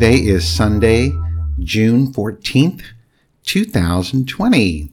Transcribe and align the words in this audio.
Today 0.00 0.16
is 0.16 0.48
Sunday, 0.48 1.12
June 1.58 2.10
14th, 2.10 2.84
2020. 3.44 4.88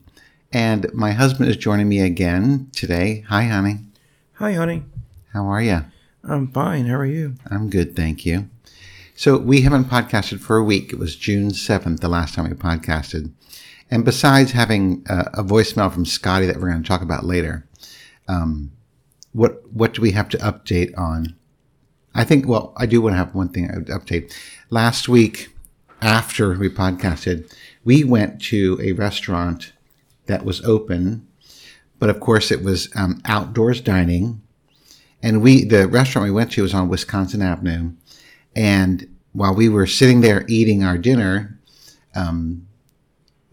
And 0.52 0.92
my 0.92 1.12
husband 1.12 1.48
is 1.48 1.56
joining 1.56 1.88
me 1.88 2.00
again 2.00 2.68
today. 2.74 3.24
Hi, 3.28 3.44
honey. 3.44 3.78
Hi, 4.34 4.52
honey. 4.52 4.82
How 5.32 5.46
are 5.46 5.62
you? 5.62 5.86
I'm 6.24 6.52
fine. 6.52 6.84
How 6.84 6.96
are 6.96 7.06
you? 7.06 7.36
I'm 7.50 7.70
good, 7.70 7.96
thank 7.96 8.26
you. 8.26 8.50
So, 9.16 9.38
we 9.38 9.62
haven't 9.62 9.86
podcasted 9.86 10.40
for 10.40 10.58
a 10.58 10.62
week. 10.62 10.92
It 10.92 10.98
was 10.98 11.16
June 11.16 11.52
7th, 11.52 12.00
the 12.00 12.10
last 12.10 12.34
time 12.34 12.46
we 12.46 12.54
podcasted. 12.54 13.32
And 13.90 14.04
besides 14.04 14.50
having 14.52 15.06
uh, 15.08 15.30
a 15.32 15.42
voicemail 15.42 15.90
from 15.90 16.04
Scotty 16.04 16.44
that 16.44 16.56
we're 16.56 16.68
going 16.68 16.82
to 16.82 16.86
talk 16.86 17.00
about 17.00 17.24
later, 17.24 17.66
um, 18.28 18.72
what 19.32 19.72
what 19.72 19.94
do 19.94 20.02
we 20.02 20.10
have 20.10 20.28
to 20.28 20.36
update 20.36 20.92
on? 20.98 21.34
I 22.14 22.24
think. 22.24 22.46
Well, 22.46 22.74
I 22.76 22.84
do 22.84 23.00
want 23.00 23.14
to 23.14 23.16
have 23.16 23.34
one 23.34 23.48
thing 23.48 23.68
to 23.68 23.98
update. 23.98 24.34
Last 24.70 25.08
week, 25.08 25.48
after 26.02 26.52
we 26.52 26.68
podcasted, 26.68 27.50
we 27.84 28.04
went 28.04 28.38
to 28.42 28.78
a 28.82 28.92
restaurant 28.92 29.72
that 30.26 30.44
was 30.44 30.62
open, 30.62 31.26
but 31.98 32.10
of 32.10 32.20
course 32.20 32.50
it 32.50 32.62
was 32.62 32.94
um, 32.94 33.22
outdoors 33.24 33.80
dining. 33.80 34.42
And 35.22 35.40
we, 35.40 35.64
the 35.64 35.88
restaurant 35.88 36.26
we 36.26 36.30
went 36.30 36.52
to 36.52 36.62
was 36.62 36.74
on 36.74 36.90
Wisconsin 36.90 37.40
Avenue. 37.40 37.92
And 38.54 39.08
while 39.32 39.54
we 39.54 39.70
were 39.70 39.86
sitting 39.86 40.20
there 40.20 40.44
eating 40.48 40.84
our 40.84 40.98
dinner, 40.98 41.58
um, 42.14 42.66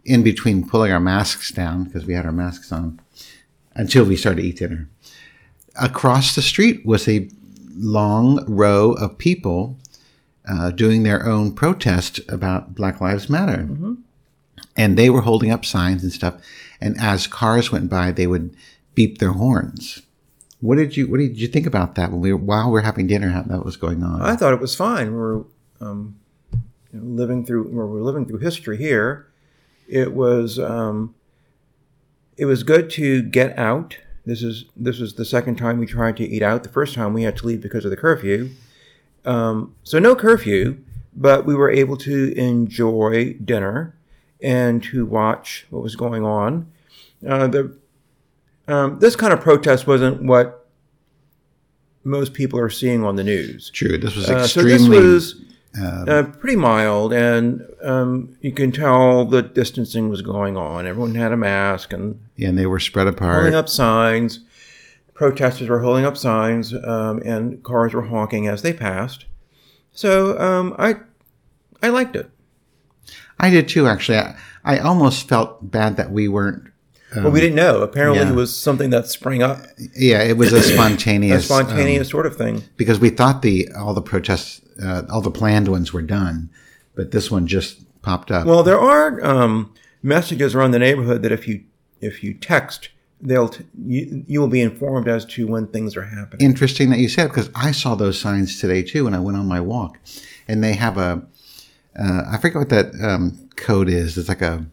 in 0.03 0.21
between 0.21 0.67
pulling 0.67 0.91
our 0.91 0.99
masks 0.99 1.49
down 1.49 1.86
because 1.86 2.05
we 2.05 2.13
had 2.13 2.25
our 2.25 2.33
masks 2.33 2.73
on 2.73 2.99
until 3.73 4.03
we 4.03 4.17
started 4.17 4.41
to 4.41 4.47
eat 4.49 4.58
dinner, 4.58 4.89
across 5.80 6.36
the 6.36 6.41
street 6.41 6.86
was 6.86 7.08
a 7.08 7.30
long 7.73 8.43
row 8.49 8.91
of 8.91 9.17
people 9.17 9.80
uh, 10.47 10.71
doing 10.71 11.03
their 11.03 11.25
own 11.25 11.53
protest 11.53 12.19
about 12.29 12.75
Black 12.75 13.01
Lives 13.01 13.29
Matter. 13.29 13.67
And 14.77 14.97
they 14.97 15.09
were 15.09 15.21
holding 15.21 15.52
up 15.52 15.65
signs 15.65 16.03
and 16.03 16.11
stuff. 16.11 16.35
And 16.81 16.99
as 16.99 17.27
cars 17.27 17.71
went 17.71 17.89
by, 17.89 18.11
they 18.11 18.27
would 18.27 18.55
beep 18.93 19.17
their 19.17 19.31
horns. 19.31 20.02
What 20.59 20.75
did 20.75 20.97
you 20.97 21.07
What 21.07 21.19
did 21.19 21.39
you 21.39 21.47
think 21.47 21.65
about 21.65 21.95
that 21.95 22.11
when 22.11 22.21
we 22.21 22.33
were, 22.33 22.39
while 22.39 22.67
we 22.67 22.73
were 22.73 22.81
having 22.81 23.07
dinner? 23.07 23.29
How 23.29 23.43
that 23.43 23.65
was 23.65 23.77
going 23.77 24.03
on? 24.03 24.21
I 24.21 24.35
thought 24.35 24.53
it 24.53 24.59
was 24.59 24.75
fine. 24.75 25.13
We're 25.13 25.43
um, 25.79 26.17
you 26.91 26.99
know, 26.99 27.03
living 27.03 27.45
through 27.45 27.69
we're 27.69 27.85
we're 27.85 28.02
living 28.02 28.25
through 28.25 28.39
history 28.39 28.77
here. 28.77 29.27
It 29.87 30.13
was 30.13 30.57
um, 30.57 31.13
it 32.37 32.45
was 32.45 32.63
good 32.63 32.89
to 32.91 33.21
get 33.21 33.57
out. 33.59 33.97
This 34.25 34.41
is 34.41 34.65
this 34.75 34.99
was 34.99 35.15
the 35.15 35.25
second 35.25 35.57
time 35.57 35.77
we 35.77 35.85
tried 35.85 36.17
to 36.17 36.23
eat 36.23 36.41
out. 36.41 36.63
The 36.63 36.69
first 36.69 36.95
time 36.95 37.13
we 37.13 37.23
had 37.23 37.37
to 37.37 37.45
leave 37.45 37.61
because 37.61 37.85
of 37.85 37.91
the 37.91 37.97
curfew. 37.97 38.49
Um, 39.25 39.75
so 39.83 39.99
no 39.99 40.15
curfew, 40.15 40.77
but 41.15 41.45
we 41.45 41.55
were 41.55 41.69
able 41.69 41.97
to 41.97 42.33
enjoy 42.37 43.33
dinner 43.33 43.95
and 44.41 44.83
to 44.83 45.05
watch 45.05 45.65
what 45.69 45.81
was 45.81 45.95
going 45.95 46.23
on. 46.23 46.71
Uh, 47.27 47.47
the 47.47 47.77
um, 48.67 48.99
this 48.99 49.15
kind 49.15 49.31
of 49.31 49.41
protest 49.41 49.87
wasn't 49.87 50.23
what 50.23 50.67
most 52.03 52.33
people 52.33 52.59
are 52.59 52.69
seeing 52.69 53.03
on 53.03 53.15
the 53.15 53.23
news. 53.23 53.69
True. 53.71 53.97
This 53.97 54.15
was 54.15 54.29
Uh, 54.29 54.47
so 54.47 54.63
this 54.63 54.87
was 54.87 55.35
uh, 55.81 56.23
pretty 56.39 56.55
mild, 56.55 57.11
and 57.13 57.65
um, 57.83 58.37
you 58.41 58.52
can 58.52 58.71
tell 58.71 59.25
the 59.25 59.41
distancing 59.41 60.09
was 60.09 60.21
going 60.21 60.55
on. 60.55 60.87
Everyone 60.87 61.15
had 61.15 61.31
a 61.31 61.37
mask 61.37 61.93
and 61.93 62.19
yeah, 62.35 62.49
and 62.49 62.58
they 62.58 62.65
were 62.65 62.80
spread 62.80 63.08
apart. 63.08 63.35
holding 63.35 63.55
up 63.55 63.69
signs. 63.69 64.39
Protesters 65.15 65.70
were 65.70 65.80
holding 65.80 66.05
up 66.05 66.17
signs, 66.17 66.73
um, 66.73 67.21
and 67.26 67.64
cars 67.64 67.93
were 67.93 68.03
honking 68.03 68.48
as 68.48 68.61
they 68.61 68.73
passed. 68.73 69.26
So 69.92 70.37
um, 70.39 70.76
I, 70.77 70.98
I 71.81 71.89
liked 71.89 72.15
it. 72.15 72.30
I 73.39 73.49
did 73.49 73.67
too, 73.67 73.87
actually. 73.87 74.17
I, 74.20 74.36
I 74.64 74.77
almost 74.80 75.27
felt 75.27 75.71
bad 75.71 75.98
that 75.98 76.11
we 76.11 76.27
weren't. 76.27 76.70
Well, 77.15 77.31
we 77.31 77.39
didn't 77.39 77.55
know. 77.55 77.81
Apparently, 77.81 78.20
Um, 78.20 78.27
yeah. 78.27 78.33
it 78.33 78.36
was 78.36 78.58
something 78.58 78.89
that 78.89 79.08
sprang 79.08 79.42
up, 79.42 79.59
Yeah, 79.95 80.21
it 80.21 80.36
was 80.36 80.52
a 80.52 80.58
a 80.58 80.61
spontaneous. 80.61 81.49
um, 81.49 81.65
spontaneous 81.65 82.09
sort 82.09 82.26
of 82.26 82.36
thing. 82.36 82.64
because 82.76 82.99
we 82.99 83.09
thought 83.09 83.42
the 83.42 83.70
all 83.77 83.93
the 83.93 84.02
protests, 84.02 84.59
uh, 84.83 85.03
all 85.09 85.21
the 85.21 85.32
planned 85.32 85.70
ones 85.70 85.93
were 85.93 86.02
done, 86.02 86.49
but 86.93 87.11
this 87.11 87.32
one 87.32 87.47
just 87.47 87.80
popped 88.02 88.32
up. 88.32 88.45
Well, 88.45 88.64
there 88.64 88.80
are 88.80 89.23
um, 89.23 89.73
messages 90.03 90.53
around 90.55 90.71
the 90.71 90.80
neighborhood 90.80 91.21
that 91.23 91.32
if 91.32 91.47
you 91.47 91.64
if 92.02 92.21
you 92.21 92.33
text, 92.33 92.89
they'll 93.25 93.49
t- 93.49 93.65
you, 93.77 94.23
you 94.27 94.39
will 94.39 94.47
be 94.47 94.61
informed 94.61 95.08
as 95.08 95.25
to 95.25 95.47
when 95.47 95.67
things 95.67 95.97
are 95.97 96.03
happening. 96.05 96.45
Interesting 96.45 96.89
that 96.91 96.99
you 96.99 97.09
said 97.09 97.27
because 97.27 97.49
I 97.55 97.71
saw 97.71 97.95
those 97.95 98.19
signs 98.19 98.59
today 98.59 98.83
too 98.83 99.05
when 99.05 99.13
I 99.13 99.19
went 99.19 99.37
on 99.37 99.47
my 99.47 99.59
walk, 99.59 99.97
and 100.47 100.63
they 100.63 100.73
have 100.73 100.97
a. 100.97 101.25
Uh, 101.97 102.23
I 102.30 102.37
forget 102.37 102.58
what 102.58 102.69
that 102.69 102.93
um, 103.02 103.49
code 103.55 103.89
is. 103.89 104.17
It's 104.17 104.27
like 104.30 104.41
a 104.41 104.65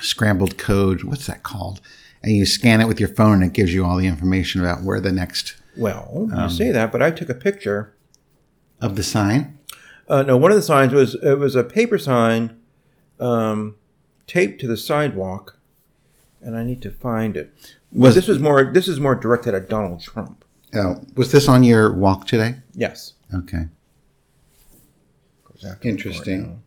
scrambled 0.00 0.56
code. 0.58 1.02
What's 1.04 1.26
that 1.26 1.42
called? 1.42 1.80
And 2.22 2.32
you 2.34 2.46
scan 2.46 2.80
it 2.80 2.88
with 2.88 2.98
your 2.98 3.08
phone, 3.08 3.34
and 3.34 3.44
it 3.44 3.52
gives 3.52 3.72
you 3.74 3.84
all 3.84 3.96
the 3.98 4.06
information 4.06 4.60
about 4.60 4.82
where 4.82 5.00
the 5.00 5.12
next 5.12 5.54
Well, 5.76 6.28
Um, 6.32 6.44
you 6.44 6.48
say 6.50 6.72
that, 6.72 6.90
but 6.92 7.02
I 7.02 7.10
took 7.10 7.28
a 7.28 7.34
picture. 7.34 7.92
of 8.80 8.96
the 8.96 9.02
sign. 9.02 9.58
Uh, 10.08 10.22
no, 10.22 10.36
one 10.36 10.50
of 10.52 10.56
the 10.56 10.62
signs 10.62 10.92
was 10.92 11.14
it 11.16 11.38
was 11.38 11.56
a 11.56 11.64
paper 11.64 11.98
sign 11.98 12.56
um, 13.18 13.74
taped 14.26 14.60
to 14.60 14.66
the 14.68 14.76
sidewalk, 14.76 15.55
and 16.40 16.56
I 16.56 16.62
need 16.64 16.82
to 16.82 16.90
find 16.90 17.36
it. 17.36 17.52
Was- 17.92 18.14
this 18.14 18.28
was 18.28 18.38
more 18.38 18.64
this 18.72 18.88
is 18.88 19.00
more 19.00 19.14
directed 19.14 19.54
at 19.54 19.68
Donald 19.68 20.00
Trump. 20.02 20.44
Oh, 20.74 21.00
was 21.14 21.32
this 21.32 21.48
on 21.48 21.62
your 21.64 21.92
walk 21.92 22.26
today? 22.26 22.56
Yes. 22.74 23.14
Okay. 23.34 23.66
Goes 25.44 25.64
after 25.64 25.82
the 25.82 25.88
Interesting. 25.88 26.62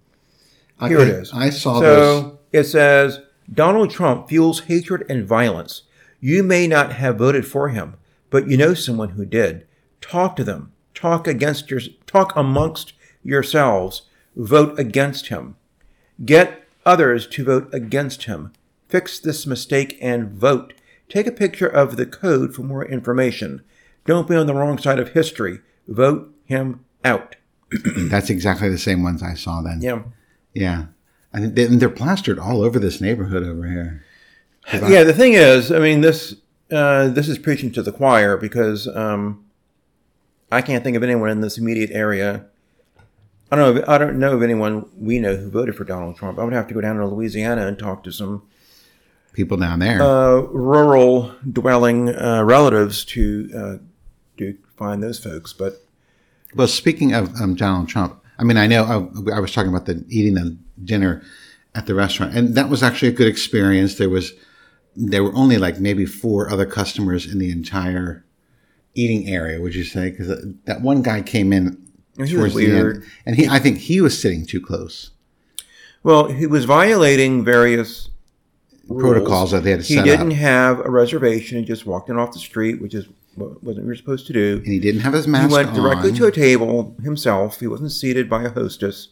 Here 0.87 0.99
it 0.99 1.09
is. 1.09 1.31
I 1.33 1.49
saw. 1.49 1.79
So 1.79 2.39
it 2.51 2.63
says 2.63 3.19
Donald 3.51 3.91
Trump 3.91 4.29
fuels 4.29 4.61
hatred 4.61 5.05
and 5.09 5.25
violence. 5.27 5.83
You 6.21 6.43
may 6.43 6.67
not 6.67 6.93
have 6.93 7.17
voted 7.17 7.45
for 7.45 7.69
him, 7.69 7.95
but 8.29 8.47
you 8.49 8.57
know 8.57 8.73
someone 8.73 9.09
who 9.09 9.25
did. 9.25 9.67
Talk 10.01 10.35
to 10.37 10.43
them. 10.43 10.71
Talk 10.93 11.27
against 11.27 11.69
your 11.69 11.81
talk 12.07 12.35
amongst 12.35 12.93
yourselves. 13.23 14.03
Vote 14.35 14.79
against 14.79 15.27
him. 15.27 15.55
Get 16.25 16.63
others 16.85 17.27
to 17.27 17.43
vote 17.43 17.69
against 17.73 18.23
him. 18.23 18.51
Fix 18.89 19.19
this 19.19 19.45
mistake 19.45 19.97
and 20.01 20.29
vote. 20.29 20.73
Take 21.07 21.27
a 21.27 21.31
picture 21.31 21.67
of 21.67 21.95
the 21.95 22.05
code 22.05 22.53
for 22.53 22.63
more 22.63 22.83
information. 22.83 23.63
Don't 24.05 24.27
be 24.27 24.35
on 24.35 24.47
the 24.47 24.53
wrong 24.53 24.77
side 24.77 24.99
of 24.99 25.09
history. 25.09 25.59
Vote 25.87 26.33
him 26.45 26.83
out. 27.05 27.35
That's 27.95 28.29
exactly 28.29 28.69
the 28.69 28.77
same 28.77 29.03
ones 29.03 29.21
I 29.21 29.35
saw 29.35 29.61
then. 29.61 29.79
Yeah. 29.81 30.01
Yeah. 30.53 30.85
I 31.33 31.39
think 31.39 31.55
they, 31.55 31.65
and 31.65 31.79
they're 31.79 31.89
plastered 31.89 32.39
all 32.39 32.63
over 32.63 32.79
this 32.79 32.99
neighborhood 32.99 33.43
over 33.43 33.67
here. 33.67 34.03
Yeah, 34.71 35.03
the 35.03 35.13
thing 35.13 35.33
is, 35.33 35.71
I 35.71 35.79
mean, 35.79 36.01
this 36.01 36.35
uh, 36.71 37.07
this 37.07 37.27
is 37.27 37.39
preaching 37.39 37.71
to 37.71 37.81
the 37.81 37.91
choir 37.91 38.37
because 38.37 38.87
um, 38.87 39.45
I 40.51 40.61
can't 40.61 40.83
think 40.83 40.95
of 40.95 41.01
anyone 41.01 41.29
in 41.29 41.41
this 41.41 41.57
immediate 41.57 41.89
area. 41.91 42.45
I 43.51 43.55
don't 43.55 43.73
know. 43.73 43.81
If, 43.81 43.89
I 43.89 43.97
don't 43.97 44.19
know 44.19 44.35
of 44.35 44.43
anyone 44.43 44.87
we 44.95 45.17
know 45.17 45.35
who 45.35 45.49
voted 45.49 45.75
for 45.75 45.85
Donald 45.85 46.17
Trump. 46.17 46.37
I 46.37 46.43
would 46.43 46.53
have 46.53 46.67
to 46.67 46.75
go 46.75 46.81
down 46.81 46.97
to 46.97 47.07
Louisiana 47.07 47.65
and 47.65 47.79
talk 47.79 48.03
to 48.03 48.11
some 48.11 48.43
People 49.39 49.55
down 49.55 49.79
there. 49.79 50.01
uh, 50.01 50.41
rural 50.51 51.33
dwelling 51.49 52.09
uh, 52.09 52.43
relatives 52.43 53.05
to 53.05 53.49
uh, 53.55 53.77
to 54.37 54.57
find 54.75 55.01
those 55.01 55.17
folks. 55.17 55.53
But 55.53 55.81
well, 56.55 56.67
speaking 56.67 57.13
of 57.13 57.33
um, 57.39 57.55
Donald 57.55 57.87
Trump, 57.87 58.21
I 58.37 58.43
mean, 58.43 58.57
I 58.57 58.67
know 58.67 58.83
I, 58.83 59.37
I 59.37 59.39
was 59.39 59.53
talking 59.53 59.69
about 59.73 59.85
the 59.85 60.03
eating 60.09 60.33
the 60.33 60.57
dinner 60.83 61.23
at 61.73 61.85
the 61.85 61.95
restaurant, 61.95 62.35
and 62.35 62.53
that 62.55 62.67
was 62.67 62.83
actually 62.83 63.07
a 63.07 63.13
good 63.13 63.29
experience. 63.29 63.95
There 63.95 64.09
was 64.09 64.33
there 64.93 65.23
were 65.23 65.33
only 65.33 65.57
like 65.57 65.79
maybe 65.79 66.05
four 66.05 66.49
other 66.49 66.65
customers 66.65 67.25
in 67.25 67.39
the 67.39 67.49
entire 67.49 68.25
eating 68.95 69.29
area. 69.29 69.61
Would 69.61 69.73
you 69.73 69.85
say? 69.85 70.11
Because 70.11 70.35
that 70.65 70.81
one 70.81 71.01
guy 71.01 71.21
came 71.21 71.53
in 71.53 71.81
He 72.17 72.23
was 72.23 72.31
towards 72.33 72.55
the 72.55 72.69
end, 72.75 73.03
and 73.25 73.37
he 73.37 73.47
I 73.47 73.59
think 73.59 73.77
he 73.77 74.01
was 74.01 74.19
sitting 74.19 74.45
too 74.45 74.59
close. 74.59 75.11
well, 76.03 76.27
he 76.27 76.45
was 76.45 76.65
violating 76.65 77.45
various 77.45 78.09
rules. 78.89 79.01
Protocols 79.03 79.51
that 79.51 79.63
they 79.63 79.71
had 79.71 79.81
to 79.81 79.85
He 79.85 79.95
set 79.95 80.05
didn't 80.05 80.31
up, 80.31 80.37
have 80.37 80.79
a 80.85 80.89
reservation 80.89 81.57
and 81.57 81.65
just 81.67 81.85
walked 81.85 82.09
in 82.09 82.17
off 82.17 82.33
the 82.33 82.39
street, 82.39 82.81
which 82.81 82.93
is 82.93 83.05
what 83.35 83.63
wasn't 83.63 83.85
we 83.85 83.89
were 83.91 83.95
supposed 83.95 84.27
to 84.27 84.33
do. 84.33 84.57
and 84.57 84.67
he 84.67 84.79
didn't 84.79 85.01
have 85.01 85.13
his 85.13 85.27
mask. 85.27 85.49
He 85.49 85.53
went 85.55 85.73
directly 85.73 86.09
on. 86.09 86.15
to 86.17 86.25
a 86.25 86.31
table 86.31 86.95
himself. 87.03 87.59
He 87.59 87.67
wasn't 87.67 87.91
seated 87.91 88.29
by 88.29 88.43
a 88.43 88.49
hostess. 88.49 89.09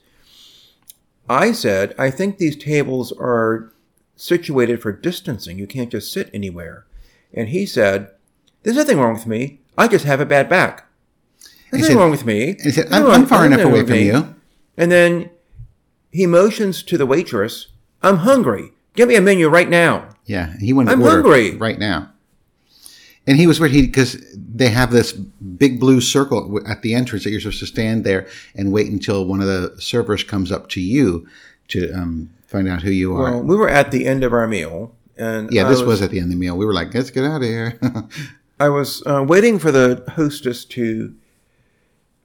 I 1.30 1.52
said, 1.52 1.94
I 1.98 2.10
think 2.10 2.38
these 2.38 2.56
tables 2.56 3.12
are 3.14 3.72
situated 4.16 4.82
for 4.82 4.92
distancing. 4.92 5.60
You 5.60 5.68
can't 5.68 5.92
just 5.92 6.12
sit 6.12 6.30
anywhere. 6.34 6.86
And 7.34 7.50
he 7.50 7.66
said, 7.66 8.10
There's 8.64 8.78
nothing 8.78 8.98
wrong 9.00 9.14
with 9.14 9.28
me. 9.28 9.60
I 9.78 9.88
just 9.88 10.06
have 10.06 10.20
a 10.20 10.26
bad 10.26 10.50
back. 10.50 10.88
There's 11.40 11.52
He 11.72 11.78
nothing 11.82 11.86
said- 11.96 12.00
wrong 12.02 12.12
with 12.12 12.26
me. 12.26 12.56
He 12.64 12.72
said, 12.72 12.88
I'm, 12.92 13.06
I'm 13.08 13.26
far 13.26 13.46
enough 13.46 13.62
away 13.62 13.82
from 13.82 13.92
me." 13.92 14.06
you. 14.08 14.36
And 14.78 14.92
then 14.92 15.30
he 16.12 16.26
motions 16.26 16.82
to 16.84 16.98
the 16.98 17.06
waitress, 17.06 17.68
I'm 18.02 18.18
hungry. 18.18 18.72
Give 18.98 19.08
me 19.08 19.16
a 19.16 19.22
menu 19.22 19.48
right 19.48 19.70
now. 19.70 20.10
Yeah, 20.26 20.58
he 20.60 20.74
went. 20.74 20.90
I'm 20.90 21.00
hungry. 21.02 21.56
right 21.56 21.78
now. 21.78 22.12
And 23.28 23.38
he 23.38 23.46
was 23.46 23.60
weird. 23.60 23.72
He 23.72 23.84
because 23.84 24.18
they 24.34 24.70
have 24.70 24.92
this 24.92 25.14
big 25.14 25.80
blue 25.80 26.02
circle 26.02 26.60
at 26.68 26.82
the 26.82 26.96
entrance 26.96 27.24
that 27.24 27.30
you're 27.30 27.40
supposed 27.40 27.60
to 27.60 27.68
stand 27.68 28.04
there 28.04 28.28
and 28.56 28.72
wait 28.72 28.92
until 28.92 29.26
one 29.26 29.40
of 29.40 29.48
the 29.48 29.80
servers 29.80 30.24
comes 30.24 30.52
up 30.52 30.68
to 30.70 30.82
you 30.82 31.28
to 31.68 31.92
um, 31.94 32.32
find 32.48 32.68
out 32.68 32.82
who 32.82 32.90
you 32.90 33.16
are. 33.16 33.34
Well, 33.34 33.44
we 33.44 33.56
were 33.56 33.70
at 33.70 33.92
the 33.92 34.08
end 34.08 34.24
of 34.24 34.34
our 34.34 34.48
meal, 34.48 34.96
and 35.16 35.52
yeah, 35.52 35.68
I 35.68 35.70
this 35.70 35.84
was, 35.84 36.02
at 36.02 36.10
the 36.10 36.18
end 36.18 36.26
of 36.26 36.32
the 36.32 36.38
meal. 36.38 36.58
We 36.58 36.66
were 36.66 36.74
like, 36.74 36.92
let's 36.96 37.12
get 37.12 37.24
out 37.24 37.44
of 37.44 37.48
here. 37.48 37.80
I 38.60 38.70
was 38.70 39.06
uh, 39.06 39.24
waiting 39.28 39.60
for 39.60 39.72
the 39.72 40.04
hostess 40.16 40.66
to 40.66 41.14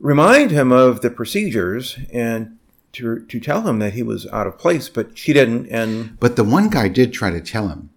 remind 0.01 0.51
him 0.51 0.73
of 0.73 1.03
the 1.03 1.11
procedures 1.11 1.99
and 2.11 2.57
to 2.95 3.21
to 3.27 3.41
tell 3.41 3.63
him 3.63 3.79
that 3.79 3.93
he 3.95 4.03
was 4.03 4.27
out 4.29 4.47
of 4.47 4.59
place, 4.59 4.89
but 4.89 5.17
she 5.19 5.33
didn't. 5.33 5.69
And 5.71 6.19
but 6.21 6.37
the 6.37 6.45
one 6.45 6.69
guy 6.71 6.89
did 6.89 7.13
try 7.13 7.31
to 7.31 7.41
tell 7.41 7.69
him, 7.69 7.91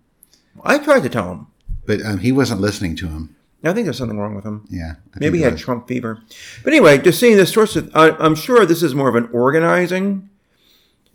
I 0.63 0.77
tried 0.77 1.03
to 1.03 1.09
tell 1.09 1.31
him. 1.31 1.47
but 1.85 2.01
um, 2.05 2.19
he 2.19 2.31
wasn't 2.31 2.61
listening 2.61 2.95
to 2.97 3.07
him. 3.07 3.35
I 3.63 3.73
think 3.73 3.85
there's 3.85 3.97
something 3.97 4.19
wrong 4.19 4.35
with 4.35 4.45
him. 4.45 4.67
Yeah, 4.69 4.93
I 5.15 5.17
Maybe 5.19 5.39
he 5.39 5.43
had 5.43 5.53
was. 5.53 5.61
Trump 5.61 5.87
fever. 5.87 6.21
But 6.63 6.71
anyway, 6.73 6.99
just 6.99 7.19
seeing 7.19 7.35
this 7.35 7.51
sorts 7.51 7.75
of, 7.75 7.89
I, 7.95 8.11
I'm 8.11 8.35
sure 8.35 8.63
this 8.63 8.83
is 8.83 8.93
more 8.93 9.09
of 9.09 9.15
an 9.15 9.27
organizing. 9.33 10.29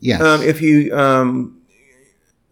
yes, 0.00 0.21
Um, 0.21 0.43
if 0.43 0.61
you 0.61 0.93
um, 0.97 1.61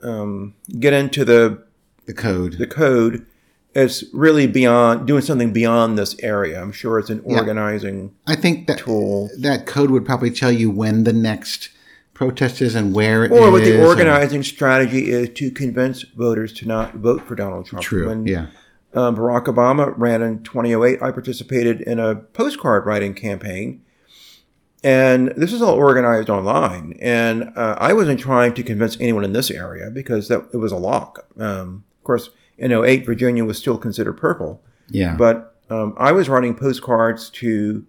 um, 0.02 0.54
get 0.78 0.92
into 0.92 1.24
the 1.24 1.64
the 2.06 2.14
code. 2.14 2.58
the 2.58 2.66
code, 2.68 3.26
it's 3.74 4.02
really 4.12 4.46
beyond 4.46 5.06
doing 5.06 5.22
something 5.22 5.52
beyond 5.52 5.98
this 5.98 6.16
area. 6.22 6.60
I'm 6.60 6.72
sure 6.72 6.98
it's 6.98 7.10
an 7.10 7.22
Yeah. 7.26 7.38
organizing 7.38 8.12
I 8.26 8.34
think 8.34 8.66
that 8.66 8.78
tool. 8.78 9.30
that 9.40 9.66
code 9.66 9.90
would 9.90 10.04
probably 10.04 10.30
tell 10.30 10.52
you 10.52 10.70
when 10.70 11.04
the 11.04 11.12
next 11.12 11.70
protest 12.14 12.60
is 12.60 12.74
and 12.74 12.92
where 12.94 13.24
it 13.24 13.30
Or 13.30 13.52
what 13.52 13.62
the 13.62 13.80
organizing 13.80 14.42
strategy 14.42 15.10
is 15.10 15.28
to 15.34 15.50
convince 15.52 16.02
voters 16.02 16.52
to 16.54 16.66
not 16.66 16.94
vote 16.96 17.22
for 17.26 17.36
Donald 17.36 17.66
Trump. 17.66 17.84
True. 17.84 18.08
When 18.08 18.26
yeah. 18.26 18.46
um, 18.94 19.16
Barack 19.16 19.44
Obama 19.44 19.94
ran 19.96 20.22
in 20.22 20.42
2008, 20.42 21.00
I 21.00 21.12
participated 21.12 21.80
in 21.82 22.00
a 22.00 22.16
postcard 22.16 22.86
writing 22.86 23.14
campaign. 23.14 23.82
And 24.82 25.32
this 25.36 25.52
is 25.52 25.60
all 25.62 25.74
organized 25.74 26.30
online. 26.30 26.96
And 27.00 27.52
uh, 27.56 27.76
I 27.78 27.92
wasn't 27.92 28.20
trying 28.20 28.54
to 28.54 28.62
convince 28.62 28.96
anyone 29.00 29.24
in 29.24 29.32
this 29.32 29.50
area 29.50 29.90
because 29.90 30.28
that 30.28 30.48
it 30.52 30.56
was 30.56 30.72
a 30.72 30.76
lock. 30.76 31.26
Um, 31.38 31.84
of 31.98 32.04
course, 32.04 32.30
in 32.58 32.72
08, 32.72 33.06
Virginia 33.06 33.44
was 33.44 33.56
still 33.58 33.78
considered 33.78 34.14
purple. 34.14 34.62
Yeah. 34.90 35.16
But 35.16 35.56
um, 35.70 35.94
I 35.98 36.12
was 36.12 36.28
writing 36.28 36.54
postcards 36.54 37.30
to 37.30 37.86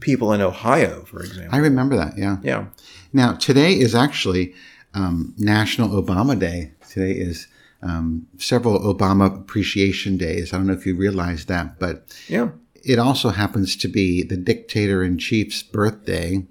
people 0.00 0.32
in 0.32 0.40
Ohio, 0.40 1.04
for 1.04 1.20
example. 1.20 1.54
I 1.54 1.58
remember 1.58 1.96
that. 1.96 2.16
Yeah. 2.18 2.38
yeah. 2.42 2.66
Now 3.12 3.32
today 3.34 3.72
is 3.72 3.94
actually 3.94 4.54
um, 4.94 5.34
National 5.38 5.88
Obama 6.02 6.38
Day. 6.38 6.72
Today 6.88 7.12
is 7.12 7.48
um, 7.82 8.26
several 8.38 8.78
Obama 8.80 9.26
appreciation 9.40 10.16
days. 10.16 10.52
I 10.52 10.56
don't 10.56 10.66
know 10.66 10.72
if 10.74 10.86
you 10.86 10.96
realize 10.96 11.46
that, 11.46 11.78
but 11.78 12.14
Yeah. 12.28 12.50
it 12.82 12.98
also 12.98 13.30
happens 13.30 13.76
to 13.76 13.88
be 13.88 14.22
the 14.22 14.36
dictator 14.36 15.02
in 15.02 15.18
chief's 15.18 15.62
birthday. 15.62 16.46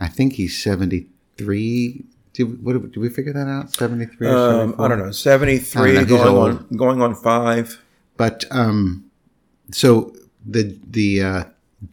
I 0.00 0.08
think 0.08 0.34
he's 0.34 0.60
seventy 0.62 1.08
three. 1.36 2.04
Did, 2.36 2.62
what, 2.62 2.72
did 2.92 2.98
we 2.98 3.08
figure 3.08 3.32
that 3.32 3.48
out? 3.48 3.72
Seventy 3.72 4.04
three. 4.04 4.28
Um, 4.28 4.74
I 4.78 4.88
don't 4.88 4.98
know, 4.98 5.10
73, 5.10 5.94
don't 5.94 5.94
know, 5.94 6.04
going, 6.06 6.56
on, 6.58 6.76
going 6.76 7.02
on 7.02 7.14
five. 7.14 7.82
But 8.18 8.44
um, 8.50 9.10
so 9.72 10.14
the 10.44 10.78
the 10.86 11.22
uh, 11.22 11.44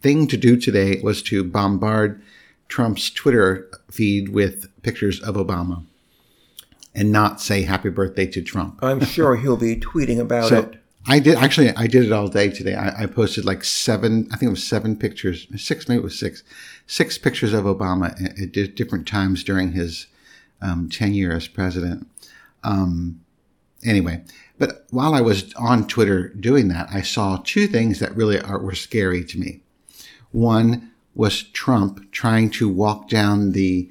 thing 0.02 0.28
to 0.28 0.36
do 0.36 0.58
today 0.58 1.00
was 1.02 1.22
to 1.24 1.46
bombard 1.46 2.22
Trump's 2.68 3.10
Twitter 3.10 3.70
feed 3.90 4.30
with 4.30 4.70
pictures 4.84 5.22
of 5.22 5.36
Obama, 5.36 5.86
and 6.94 7.10
not 7.10 7.40
say 7.40 7.62
"Happy 7.62 7.90
Birthday" 7.90 8.28
to 8.28 8.42
Trump. 8.42 8.80
I'm 8.82 9.00
sure 9.16 9.38
he'll 9.38 9.56
be 9.56 9.78
tweeting 9.78 10.20
about 10.20 10.50
So 10.50 10.60
it. 10.60 10.80
I 11.08 11.20
did 11.20 11.36
actually. 11.36 11.70
I 11.78 11.88
did 11.88 12.04
it 12.04 12.12
all 12.12 12.28
day 12.28 12.50
today. 12.50 12.76
I, 12.76 13.04
I 13.04 13.06
posted 13.06 13.46
like 13.46 13.64
seven. 13.64 14.28
I 14.34 14.36
think 14.36 14.48
it 14.50 14.52
was 14.52 14.68
seven 14.68 14.98
pictures. 14.98 15.48
Six, 15.56 15.88
maybe 15.88 16.00
it 16.00 16.04
was 16.04 16.20
six. 16.20 16.44
Six 16.86 17.18
pictures 17.18 17.54
of 17.54 17.64
Obama 17.64 18.12
at, 18.22 18.58
at 18.58 18.76
different 18.76 19.08
times 19.08 19.42
during 19.46 19.72
his 19.72 20.08
um, 20.64 20.90
tenure 20.90 21.34
as 21.34 21.48
president. 21.48 22.08
Um, 22.64 23.22
anyway, 23.84 24.24
but 24.58 24.86
while 24.90 25.14
I 25.14 25.22
was 25.22 25.54
on 25.56 25.88
Twitter 25.88 26.30
doing 26.30 26.70
that, 26.70 26.88
I 26.92 27.02
saw 27.02 27.42
two 27.44 27.68
things 27.68 28.00
that 28.00 28.16
really 28.16 28.40
are, 28.40 28.60
were 28.60 28.76
scary 28.76 29.24
to 29.26 29.40
me. 29.40 29.62
One 30.32 30.92
was 31.16 31.44
Trump 31.44 32.12
trying 32.12 32.50
to 32.52 32.68
walk 32.70 33.10
down 33.10 33.52
the 33.52 33.90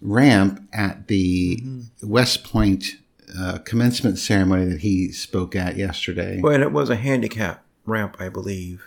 ramp 0.00 0.66
at 0.72 1.08
the 1.08 1.62
West 2.02 2.44
Point 2.44 2.96
uh, 3.38 3.58
commencement 3.58 4.18
ceremony 4.18 4.66
that 4.66 4.80
he 4.80 5.12
spoke 5.12 5.54
at 5.56 5.76
yesterday. 5.76 6.40
Well, 6.40 6.52
and 6.52 6.62
it 6.62 6.72
was 6.72 6.90
a 6.90 6.96
handicap 6.96 7.64
ramp, 7.84 8.16
I 8.18 8.28
believe. 8.28 8.84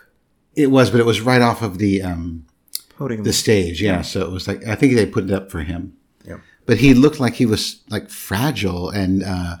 It 0.54 0.70
was, 0.70 0.90
but 0.90 1.00
it 1.00 1.06
was 1.06 1.20
right 1.20 1.40
off 1.40 1.62
of 1.62 1.78
the 1.78 2.02
um, 2.02 2.46
Podium. 2.96 3.24
the 3.24 3.32
stage. 3.32 3.80
Yeah, 3.80 4.02
so 4.02 4.20
it 4.20 4.30
was 4.30 4.46
like 4.46 4.66
I 4.66 4.74
think 4.74 4.94
they 4.94 5.06
put 5.06 5.24
it 5.24 5.30
up 5.30 5.50
for 5.50 5.60
him. 5.60 5.96
Yeah. 6.26 6.38
But 6.64 6.78
he 6.78 6.94
looked 6.94 7.18
like 7.18 7.34
he 7.34 7.46
was 7.46 7.82
like 7.88 8.08
fragile 8.08 8.88
and 8.88 9.22
uh, 9.22 9.56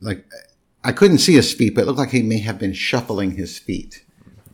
like 0.00 0.26
I 0.84 0.92
couldn't 0.92 1.18
see 1.18 1.34
his 1.34 1.52
feet, 1.52 1.74
but 1.74 1.82
it 1.82 1.86
looked 1.86 1.98
like 1.98 2.10
he 2.10 2.22
may 2.22 2.38
have 2.38 2.58
been 2.58 2.72
shuffling 2.72 3.32
his 3.32 3.58
feet 3.58 4.04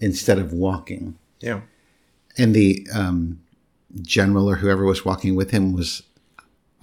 instead 0.00 0.38
of 0.38 0.52
walking. 0.52 1.16
yeah. 1.40 1.62
And 2.36 2.52
the 2.52 2.86
um, 2.92 3.40
general 4.02 4.50
or 4.50 4.56
whoever 4.56 4.84
was 4.84 5.04
walking 5.04 5.36
with 5.36 5.52
him 5.52 5.72
was 5.72 6.02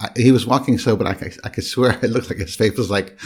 I, 0.00 0.10
he 0.16 0.32
was 0.32 0.46
walking 0.46 0.78
slow, 0.78 0.96
but 0.96 1.06
I, 1.06 1.30
I 1.44 1.48
could 1.48 1.64
swear 1.64 1.98
it 2.02 2.10
looked 2.10 2.28
like 2.28 2.38
his 2.38 2.56
face 2.56 2.76
was 2.76 2.90
like, 2.90 3.18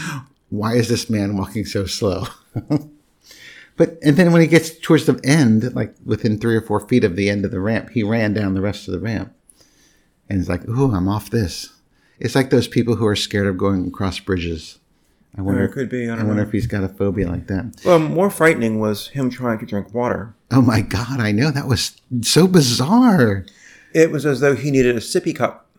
"Why 0.49 0.75
is 0.75 0.87
this 0.87 1.09
man 1.09 1.37
walking 1.37 1.65
so 1.65 1.85
slow?" 1.85 2.25
but 3.77 3.97
and 4.03 4.15
then 4.15 4.31
when 4.31 4.41
he 4.41 4.47
gets 4.47 4.77
towards 4.77 5.05
the 5.05 5.19
end, 5.23 5.73
like 5.73 5.95
within 6.05 6.37
three 6.37 6.55
or 6.55 6.61
four 6.61 6.79
feet 6.87 7.03
of 7.03 7.15
the 7.15 7.29
end 7.29 7.45
of 7.45 7.51
the 7.51 7.59
ramp, 7.59 7.89
he 7.89 8.03
ran 8.03 8.33
down 8.33 8.53
the 8.53 8.61
rest 8.61 8.87
of 8.87 8.93
the 8.93 8.99
ramp, 8.99 9.33
and 10.29 10.39
it's 10.39 10.49
like, 10.49 10.67
"Ooh, 10.67 10.91
I'm 10.93 11.07
off 11.07 11.29
this." 11.29 11.69
It's 12.19 12.35
like 12.35 12.49
those 12.49 12.67
people 12.67 12.95
who 12.95 13.05
are 13.05 13.15
scared 13.15 13.47
of 13.47 13.57
going 13.57 13.87
across 13.87 14.19
bridges. 14.19 14.79
I 15.37 15.41
wonder. 15.41 15.63
it 15.65 15.71
could 15.71 15.89
be, 15.89 16.09
I 16.09 16.13
I, 16.13 16.17
wonder 16.17 16.35
know. 16.35 16.41
if 16.41 16.51
he's 16.51 16.65
got 16.65 16.83
a 16.83 16.87
phobia 16.89 17.27
like 17.29 17.45
that. 17.47 17.79
Well, 17.85 17.99
more 17.99 18.31
frightening 18.31 18.79
was 18.79 19.09
him 19.09 19.29
trying 19.29 19.59
to 19.59 19.65
drink 19.67 19.93
water. 19.93 20.33
Oh 20.49 20.61
my 20.61 20.81
God! 20.81 21.19
I 21.19 21.31
know 21.31 21.51
that 21.51 21.67
was 21.67 21.99
so 22.21 22.47
bizarre. 22.47 23.45
It 23.93 24.11
was 24.11 24.25
as 24.25 24.39
though 24.39 24.55
he 24.55 24.71
needed 24.71 24.95
a 24.95 24.99
sippy 24.99 25.35
cup. 25.35 25.69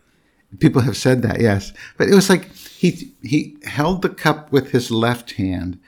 People 0.61 0.81
have 0.83 0.97
said 0.97 1.23
that, 1.23 1.41
yes. 1.41 1.73
But 1.97 2.09
it 2.09 2.15
was 2.15 2.31
like 2.31 2.53
he 2.55 3.13
he 3.23 3.57
held 3.65 4.03
the 4.03 4.09
cup 4.09 4.53
with 4.53 4.71
his 4.71 4.91
left 4.91 5.33
hand, 5.33 5.79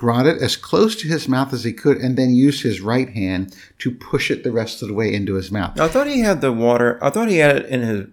brought 0.00 0.24
it 0.26 0.40
as 0.40 0.56
close 0.56 0.96
to 0.96 1.06
his 1.08 1.28
mouth 1.28 1.52
as 1.52 1.62
he 1.64 1.72
could, 1.74 1.98
and 1.98 2.16
then 2.16 2.34
used 2.34 2.62
his 2.62 2.80
right 2.80 3.10
hand 3.10 3.54
to 3.78 3.90
push 3.90 4.30
it 4.30 4.42
the 4.42 4.50
rest 4.50 4.80
of 4.80 4.88
the 4.88 4.94
way 4.94 5.12
into 5.12 5.34
his 5.34 5.52
mouth. 5.52 5.78
I 5.78 5.88
thought 5.88 6.06
he 6.06 6.20
had 6.20 6.40
the 6.40 6.50
water. 6.52 6.98
I 7.02 7.10
thought 7.10 7.28
he 7.28 7.36
had 7.36 7.56
it 7.56 7.66
in 7.66 7.82
his 7.82 8.06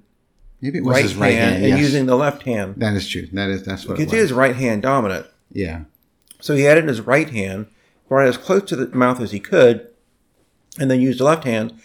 Maybe 0.62 0.80
it 0.80 0.84
was 0.84 0.96
right, 0.96 1.04
his 1.04 1.16
right 1.16 1.34
hand, 1.36 1.52
hand. 1.54 1.64
and 1.66 1.70
yes. 1.74 1.80
using 1.80 2.06
the 2.08 2.16
left 2.18 2.44
hand. 2.44 2.76
that 2.78 2.94
is 2.96 3.08
true. 3.08 3.28
That 3.32 3.50
is 3.50 3.64
that's 3.64 3.86
what 3.86 3.94
it 3.94 3.98
Because 4.00 4.12
was. 4.12 4.20
he 4.20 4.26
is 4.26 4.34
right 4.34 4.56
hand 4.56 4.82
dominant. 4.82 5.28
Yeah. 5.52 5.82
So 6.42 6.56
he 6.56 6.64
had 6.64 6.78
it 6.78 6.82
in 6.82 6.88
his 6.88 7.02
right 7.02 7.30
hand, 7.30 7.68
brought 8.10 8.26
it 8.26 8.30
as 8.30 8.38
close 8.38 8.64
to 8.64 8.76
the 8.76 8.88
mouth 8.96 9.22
as 9.22 9.32
he 9.32 9.40
could, 9.40 9.88
and 10.80 10.92
then 10.92 11.00
used 11.00 11.20
the 11.20 11.24
left 11.26 11.44
hand 11.46 11.80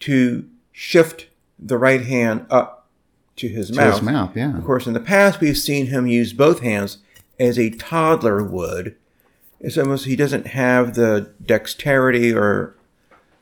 to 0.00 0.48
shift 0.72 1.28
the 1.58 1.78
right 1.78 2.02
hand 2.04 2.46
up 2.50 2.88
to 3.36 3.46
his 3.48 3.68
To 3.70 3.76
mouth. 3.76 3.94
his 3.94 4.02
mouth, 4.02 4.36
yeah. 4.36 4.56
Of 4.58 4.64
course, 4.64 4.86
in 4.86 4.94
the 4.94 5.00
past, 5.00 5.40
we've 5.40 5.56
seen 5.58 5.86
him 5.86 6.06
use 6.06 6.32
both 6.32 6.60
hands 6.60 6.98
as 7.38 7.58
a 7.58 7.70
toddler 7.70 8.42
would. 8.42 8.96
It's 9.64 9.78
almost 9.78 10.04
he 10.04 10.14
doesn't 10.16 10.48
have 10.48 10.94
the 10.94 11.30
dexterity 11.44 12.32
or 12.32 12.74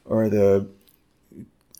or 0.04 0.28
the 0.28 0.66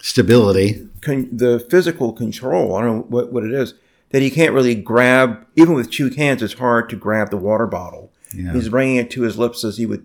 Stability. 0.00 0.88
con- 1.00 1.28
the 1.32 1.60
physical 1.60 2.12
control. 2.12 2.74
I 2.74 2.82
don't 2.82 2.96
know 2.96 3.02
what, 3.08 3.32
what 3.32 3.44
it 3.44 3.52
is 3.52 3.74
that 4.10 4.20
he 4.20 4.30
can't 4.30 4.52
really 4.52 4.74
grab. 4.74 5.46
Even 5.54 5.74
with 5.74 5.90
two 5.90 6.10
hands, 6.10 6.42
it's 6.42 6.54
hard 6.54 6.88
to 6.90 6.96
grab 6.96 7.30
the 7.30 7.36
water 7.36 7.66
bottle. 7.66 8.10
Yeah. 8.34 8.52
He's 8.52 8.68
bringing 8.68 8.96
it 8.96 9.10
to 9.12 9.22
his 9.22 9.38
lips 9.38 9.62
as 9.64 9.76
he 9.76 9.86
would 9.86 10.04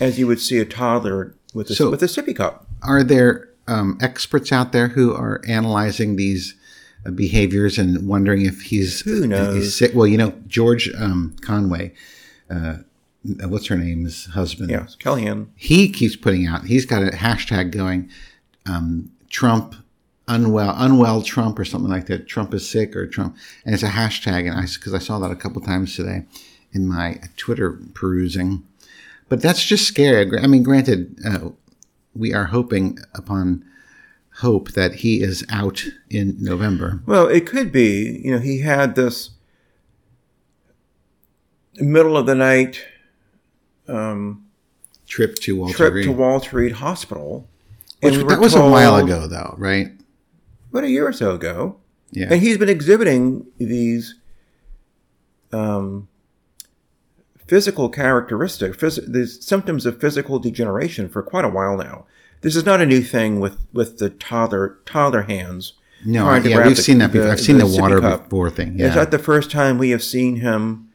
as 0.00 0.18
you 0.18 0.26
would 0.26 0.40
see 0.40 0.58
a 0.58 0.64
toddler 0.64 1.34
with 1.54 1.70
a 1.70 1.74
So- 1.74 1.90
with 1.90 2.02
a 2.02 2.06
sippy 2.06 2.34
cup. 2.34 2.66
Are 2.82 3.02
there 3.04 3.48
um, 3.68 3.98
experts 4.00 4.50
out 4.52 4.72
there 4.72 4.88
who 4.88 5.14
are 5.14 5.40
analyzing 5.46 6.16
these 6.16 6.54
uh, 7.06 7.10
behaviors 7.10 7.78
and 7.78 8.08
wondering 8.08 8.44
if 8.46 8.62
he's 8.62 9.00
Who 9.02 9.26
knows? 9.26 9.54
he's 9.54 9.74
sick? 9.76 9.92
Well, 9.94 10.06
you 10.06 10.16
know, 10.18 10.32
George 10.48 10.90
um, 10.96 11.36
Conway, 11.42 11.92
uh, 12.50 12.78
what's 13.24 13.66
her 13.66 13.76
name's 13.76 14.26
husband. 14.26 14.70
Yeah, 14.70 14.86
Kellyanne. 15.00 15.48
he 15.56 15.88
keeps 15.88 16.16
putting 16.16 16.46
out. 16.46 16.64
He's 16.64 16.86
got 16.86 17.02
a 17.02 17.10
hashtag 17.10 17.72
going, 17.72 18.10
um, 18.66 19.10
Trump 19.28 19.74
unwell, 20.28 20.74
unwell 20.76 21.22
Trump 21.22 21.58
or 21.58 21.64
something 21.64 21.90
like 21.90 22.06
that. 22.06 22.28
Trump 22.28 22.54
is 22.54 22.68
sick 22.68 22.94
or 22.94 23.06
Trump, 23.06 23.36
and 23.64 23.74
it's 23.74 23.82
a 23.82 23.88
hashtag. 23.88 24.48
And 24.48 24.58
I 24.58 24.62
because 24.62 24.94
I 24.94 24.98
saw 24.98 25.18
that 25.18 25.30
a 25.30 25.36
couple 25.36 25.60
times 25.62 25.96
today 25.96 26.24
in 26.72 26.86
my 26.86 27.20
Twitter 27.36 27.78
perusing. 27.94 28.62
But 29.28 29.42
that's 29.42 29.64
just 29.64 29.86
scary. 29.86 30.38
I 30.38 30.46
mean, 30.46 30.62
granted, 30.62 31.18
uh, 31.26 31.50
we 32.14 32.32
are 32.32 32.46
hoping 32.46 32.98
upon 33.14 33.64
hope 34.36 34.72
that 34.72 34.96
he 34.96 35.20
is 35.20 35.44
out 35.50 35.84
in 36.08 36.36
November. 36.38 37.02
Well, 37.06 37.26
it 37.26 37.46
could 37.46 37.72
be. 37.72 38.20
You 38.24 38.32
know, 38.32 38.38
he 38.38 38.60
had 38.60 38.94
this 38.94 39.30
middle 41.76 42.16
of 42.16 42.26
the 42.26 42.34
night 42.34 42.84
um, 43.88 44.44
trip 45.06 45.36
to 45.36 45.56
Walter 45.56 45.74
trip 45.76 45.94
Reed. 45.94 46.04
to 46.04 46.12
Walter 46.12 46.56
Reed 46.56 46.72
Hospital. 46.72 47.48
Which, 48.00 48.16
we 48.16 48.22
that 48.24 48.38
was 48.40 48.54
a 48.54 48.60
while 48.68 48.96
ago, 48.96 49.26
though, 49.26 49.54
right? 49.58 49.88
about 50.70 50.84
a 50.84 50.90
year 50.90 51.06
or 51.08 51.12
so 51.12 51.34
ago. 51.34 51.76
Yeah. 52.10 52.28
And 52.30 52.40
he's 52.42 52.58
been 52.58 52.68
exhibiting 52.68 53.46
these 53.58 54.14
um, 55.52 56.08
physical 57.46 57.88
characteristics, 57.88 58.76
phys- 58.76 59.10
these 59.12 59.44
symptoms 59.44 59.86
of 59.86 60.00
physical 60.00 60.38
degeneration 60.38 61.08
for 61.08 61.22
quite 61.22 61.44
a 61.44 61.48
while 61.48 61.76
now. 61.76 62.04
This 62.42 62.54
is 62.54 62.64
not 62.64 62.80
a 62.80 62.86
new 62.86 63.00
thing 63.02 63.40
with, 63.40 63.66
with 63.72 63.98
the 63.98 64.10
toddler 64.10 64.78
toddler 64.86 65.22
hands. 65.22 65.72
no, 66.04 66.32
yeah, 66.36 66.64
we've 66.66 66.76
the- 66.76 66.82
seen 66.82 66.98
that 66.98 67.10
before. 67.12 67.26
the- 67.26 67.32
I've 67.32 67.40
seen 67.40 67.58
the 67.58 67.64
the, 67.66 67.80
water 67.80 68.00
cup. 68.00 68.24
before 68.24 68.50
thing. 68.50 68.78
Is 68.78 68.94
that 68.94 69.10
the 69.10 69.18
first 69.18 69.50
time 69.50 69.78
we 69.78 69.90
have 69.90 70.02
seen 70.02 70.36
him 70.36 70.87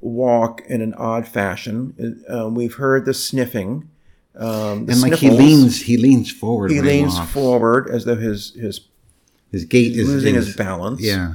walk 0.00 0.62
in 0.68 0.80
an 0.80 0.94
odd 0.94 1.26
fashion? 1.26 2.24
Uh, 2.32 2.48
we've 2.48 2.74
heard 2.74 3.04
the 3.04 3.14
sniffing. 3.14 3.88
Um, 4.36 4.86
the 4.86 4.92
and 4.92 5.02
like 5.02 5.14
he 5.14 5.30
leans, 5.30 5.82
he 5.82 5.96
leans 5.96 6.30
forward. 6.30 6.70
he 6.70 6.80
leans 6.80 7.14
walks. 7.16 7.30
forward 7.32 7.88
as 7.90 8.04
though 8.04 8.14
his 8.16 8.52
his 8.54 8.80
His 9.50 9.64
gait 9.64 9.96
is 9.96 10.08
losing 10.08 10.34
is- 10.36 10.46
his 10.46 10.56
balance. 10.56 11.00
Yeah. 11.02 11.34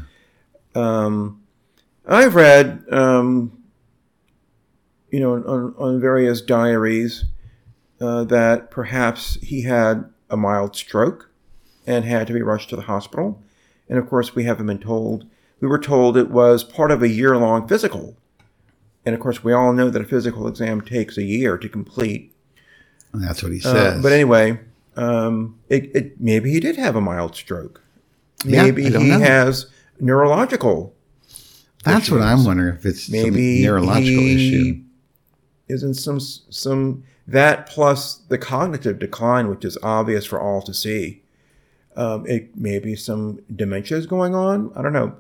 Um, 0.75 1.41
I've 2.07 2.35
read, 2.35 2.83
um, 2.91 3.63
you 5.11 5.19
know, 5.19 5.33
on, 5.35 5.75
on 5.77 6.01
various 6.01 6.41
diaries 6.41 7.25
uh, 8.01 8.23
that 8.25 8.71
perhaps 8.71 9.35
he 9.41 9.61
had 9.61 10.09
a 10.29 10.35
mild 10.37 10.75
stroke 10.75 11.29
and 11.85 12.03
had 12.05 12.27
to 12.27 12.33
be 12.33 12.41
rushed 12.41 12.69
to 12.71 12.75
the 12.75 12.81
hospital. 12.83 13.41
And 13.89 13.99
of 13.99 14.07
course, 14.09 14.33
we 14.33 14.45
haven't 14.45 14.65
been 14.65 14.79
told. 14.79 15.25
We 15.59 15.67
were 15.67 15.77
told 15.79 16.17
it 16.17 16.29
was 16.31 16.63
part 16.63 16.89
of 16.91 17.03
a 17.03 17.07
year 17.07 17.37
long 17.37 17.67
physical. 17.67 18.15
And 19.05 19.13
of 19.15 19.21
course, 19.21 19.43
we 19.43 19.51
all 19.53 19.73
know 19.73 19.89
that 19.89 20.01
a 20.01 20.05
physical 20.05 20.47
exam 20.47 20.81
takes 20.81 21.17
a 21.17 21.23
year 21.23 21.57
to 21.57 21.67
complete. 21.69 22.33
That's 23.13 23.43
what 23.43 23.51
he 23.51 23.59
Uh, 23.59 23.61
says. 23.73 24.01
but 24.03 24.11
anyway, 24.11 24.59
um, 24.95 25.59
it, 25.69 25.93
it, 25.95 26.21
maybe 26.21 26.51
he 26.51 26.59
did 26.59 26.77
have 26.77 26.95
a 26.95 27.01
mild 27.01 27.35
stroke. 27.35 27.81
Maybe 28.45 28.89
don't 28.89 29.01
he 29.01 29.09
know. 29.09 29.19
has 29.19 29.67
neurological 29.99 30.93
That's 31.83 32.09
what 32.09 32.21
I'm 32.21 32.43
wondering 32.45 32.75
if 32.75 32.85
it's 32.85 33.09
maybe 33.09 33.61
neurological 33.61 34.23
issue. 34.23 34.81
is 35.69 35.83
in 35.83 35.93
some 35.93 36.19
some 36.19 37.03
that 37.27 37.67
plus 37.67 38.15
the 38.29 38.37
cognitive 38.37 38.99
decline, 38.99 39.49
which 39.49 39.63
is 39.65 39.77
obvious 39.83 40.25
for 40.25 40.39
all 40.41 40.61
to 40.63 40.73
see. 40.73 41.21
Um, 41.95 42.25
it 42.27 42.55
may 42.57 42.79
be 42.79 42.95
some 42.95 43.39
dementia 43.55 43.97
is 43.97 44.05
going 44.07 44.33
on. 44.33 44.71
I 44.75 44.81
don't 44.81 44.93
know. 44.93 45.15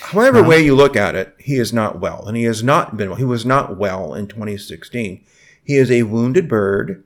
However 0.00 0.42
way 0.42 0.60
you 0.64 0.74
look 0.74 0.96
at 0.96 1.14
it, 1.14 1.34
he 1.38 1.56
is 1.56 1.72
not 1.72 2.00
well, 2.00 2.26
and 2.26 2.36
he 2.36 2.44
has 2.44 2.62
not 2.62 2.96
been 2.96 3.08
well. 3.08 3.18
He 3.18 3.24
was 3.24 3.46
not 3.46 3.76
well 3.76 4.14
in 4.14 4.26
2016. 4.26 5.24
He 5.62 5.76
is 5.76 5.90
a 5.90 6.02
wounded 6.04 6.48
bird 6.48 7.04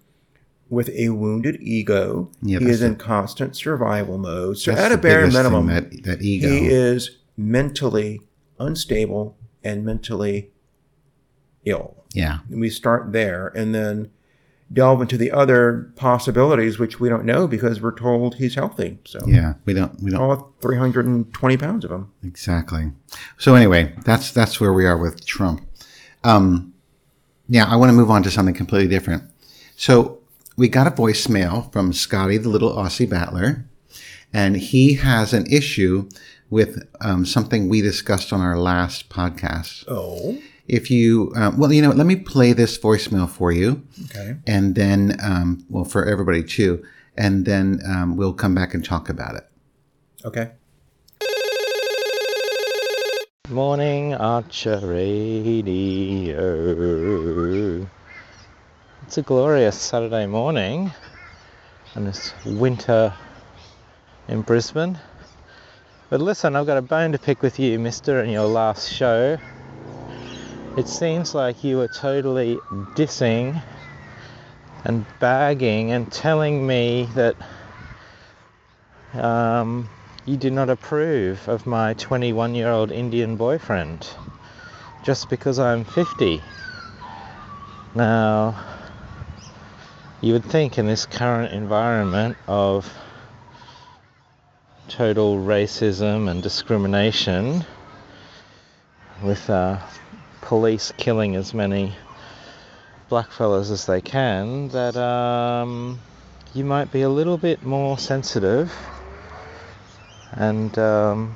with 0.69 0.89
a 0.91 1.11
wounded 1.11 1.59
ego. 1.61 2.31
Yeah, 2.41 2.61
he 2.61 2.67
is 2.67 2.83
in 2.83 2.97
constant 2.97 3.57
survival 3.57 4.19
mode. 4.19 4.59
So 4.59 4.73
at 4.73 4.93
a 4.93 4.97
bare 4.97 5.25
thing, 5.25 5.35
minimum, 5.35 5.67
that, 5.67 6.03
that 6.05 6.23
ego. 6.23 6.49
he 6.49 6.67
is 6.69 7.19
mentally 7.37 8.23
unstable 8.59 9.37
and 9.63 9.85
mentally 9.85 10.51
ill. 11.65 12.05
yeah. 12.13 12.39
And 12.51 12.61
we 12.61 12.71
start 12.71 13.13
there 13.13 13.49
and 13.49 13.75
then 13.75 14.11
delve 14.73 15.03
into 15.03 15.17
the 15.17 15.31
other 15.31 15.93
possibilities, 15.97 16.79
which 16.79 17.01
we 17.01 17.09
don't 17.09 17.25
know 17.25 17.47
because 17.47 17.81
we're 17.81 17.95
told 17.95 18.37
he's 18.37 18.55
healthy. 18.55 18.99
So 19.05 19.21
Yeah. 19.27 19.55
We 19.65 19.75
don't. 19.75 20.01
We 20.03 20.11
don't. 20.11 20.21
all 20.21 20.53
320 20.61 21.57
pounds 21.57 21.85
of 21.85 21.91
him. 21.91 22.13
Exactly. 22.25 22.93
So 23.39 23.55
anyway, 23.55 23.95
that's 24.05 24.31
that's 24.33 24.61
where 24.61 24.73
we 24.73 24.87
are 24.87 24.97
with 24.97 25.25
Trump. 25.27 25.67
Um, 26.25 26.73
yeah, 27.49 27.67
I 27.67 27.77
want 27.77 27.91
to 27.91 27.95
move 27.95 28.11
on 28.11 28.23
to 28.23 28.31
something 28.31 28.55
completely 28.55 28.89
different. 28.89 29.25
So 29.77 30.19
we 30.57 30.69
got 30.69 30.87
a 30.87 30.91
voicemail 30.91 31.71
from 31.73 31.93
Scotty, 31.93 32.39
the 32.39 32.49
little 32.49 32.73
Aussie 32.73 33.09
battler, 33.09 33.67
and 34.33 34.57
he 34.57 34.95
has 34.95 35.33
an 35.33 35.47
issue 35.47 36.09
with 36.51 36.87
um, 37.01 37.25
something 37.25 37.69
we 37.69 37.81
discussed 37.81 38.33
on 38.33 38.41
our 38.41 38.59
last 38.59 39.09
podcast. 39.09 39.85
Oh, 39.89 40.39
If 40.69 40.91
you, 40.91 41.33
um, 41.35 41.59
well, 41.59 41.73
you 41.73 41.83
know, 41.83 41.91
let 41.91 42.07
me 42.07 42.17
play 42.17 42.53
this 42.53 42.79
voicemail 42.79 43.29
for 43.29 43.51
you, 43.53 43.83
okay. 44.05 44.37
and 44.47 44.75
then, 44.75 45.17
um, 45.23 45.65
well, 45.69 45.85
for 45.85 46.05
everybody 46.05 46.45
too, 46.45 46.85
and 47.17 47.45
then 47.45 47.81
um, 47.87 48.17
we'll 48.17 48.33
come 48.33 48.55
back 48.55 48.75
and 48.75 48.85
talk 48.85 49.09
about 49.09 49.35
it. 49.35 49.49
Okay. 50.25 50.53
Morning 53.51 54.15
Archer 54.15 54.79
Radio. 54.83 55.59
It's 59.03 59.19
a 59.19 59.23
glorious 59.23 59.77
Saturday 59.77 60.27
morning 60.27 60.91
and 61.95 62.09
it's 62.09 62.33
winter 62.47 63.13
in 64.29 64.43
Brisbane. 64.43 64.99
But 66.09 66.21
listen, 66.21 66.57
I've 66.57 66.67
got 66.67 66.79
a 66.79 66.83
bone 66.83 67.13
to 67.13 67.19
pick 67.19 67.43
with 67.43 67.59
you, 67.59 67.79
mister, 67.79 68.23
in 68.23 68.31
your 68.31 68.47
last 68.47 68.91
show. 68.91 69.37
It 70.75 70.89
seems 70.89 71.35
like 71.35 71.63
you 71.65 71.77
were 71.77 71.89
totally 71.89 72.59
dissing 72.95 73.63
and 74.85 75.05
bagging 75.19 75.93
and 75.93 76.11
telling 76.11 76.67
me 76.67 77.11
that 77.15 77.37
um, 79.13 79.91
you 80.25 80.39
do 80.39 80.51
not 80.51 80.71
approve 80.71 81.47
of 81.47 81.67
my 81.67 81.93
21 81.95 82.55
year 82.55 82.71
old 82.71 82.91
Indian 82.91 83.37
boyfriend 83.37 84.09
just 85.05 85.29
because 85.29 85.59
I'm 85.59 85.85
50. 85.85 86.41
Now, 87.95 88.59
you 90.23 90.33
would 90.33 90.45
think 90.47 90.79
in 90.79 90.87
this 90.87 91.05
current 91.05 91.53
environment 91.53 92.39
of 92.49 92.91
total 94.89 95.37
racism 95.37 96.31
and 96.31 96.43
discrimination, 96.43 97.67
with 99.23 99.51
uh, 99.51 99.79
police 100.53 100.93
killing 100.99 101.35
as 101.35 101.55
many 101.55 101.95
blackfellas 103.11 103.71
as 103.71 103.87
they 103.87 104.03
can, 104.03 104.69
that 104.69 104.95
um, 104.99 105.99
you 106.53 106.63
might 106.63 106.93
be 106.93 107.01
a 107.01 107.09
little 107.09 107.39
bit 107.39 107.63
more 107.63 107.97
sensitive 107.97 108.71
and 110.33 110.79
um, 110.79 111.35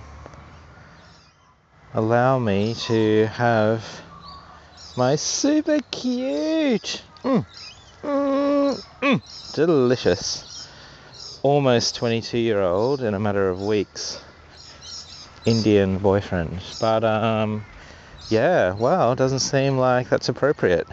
allow 1.94 2.38
me 2.38 2.74
to 2.74 3.24
have 3.28 4.02
my 4.98 5.16
super 5.16 5.78
cute, 5.90 7.02
mm, 7.22 7.46
mm, 8.02 8.84
mm, 9.00 9.54
delicious, 9.54 10.68
almost 11.42 11.94
22 11.94 12.36
year 12.36 12.60
old 12.60 13.00
in 13.00 13.14
a 13.14 13.18
matter 13.18 13.48
of 13.48 13.62
weeks 13.62 14.20
Indian 15.46 15.96
boyfriend. 15.96 16.60
But 16.78 17.02
um, 17.02 17.64
yeah, 18.28 18.74
well, 18.74 19.14
doesn't 19.14 19.40
seem 19.40 19.78
like 19.78 20.08
that's 20.08 20.28
appropriate. 20.28 20.86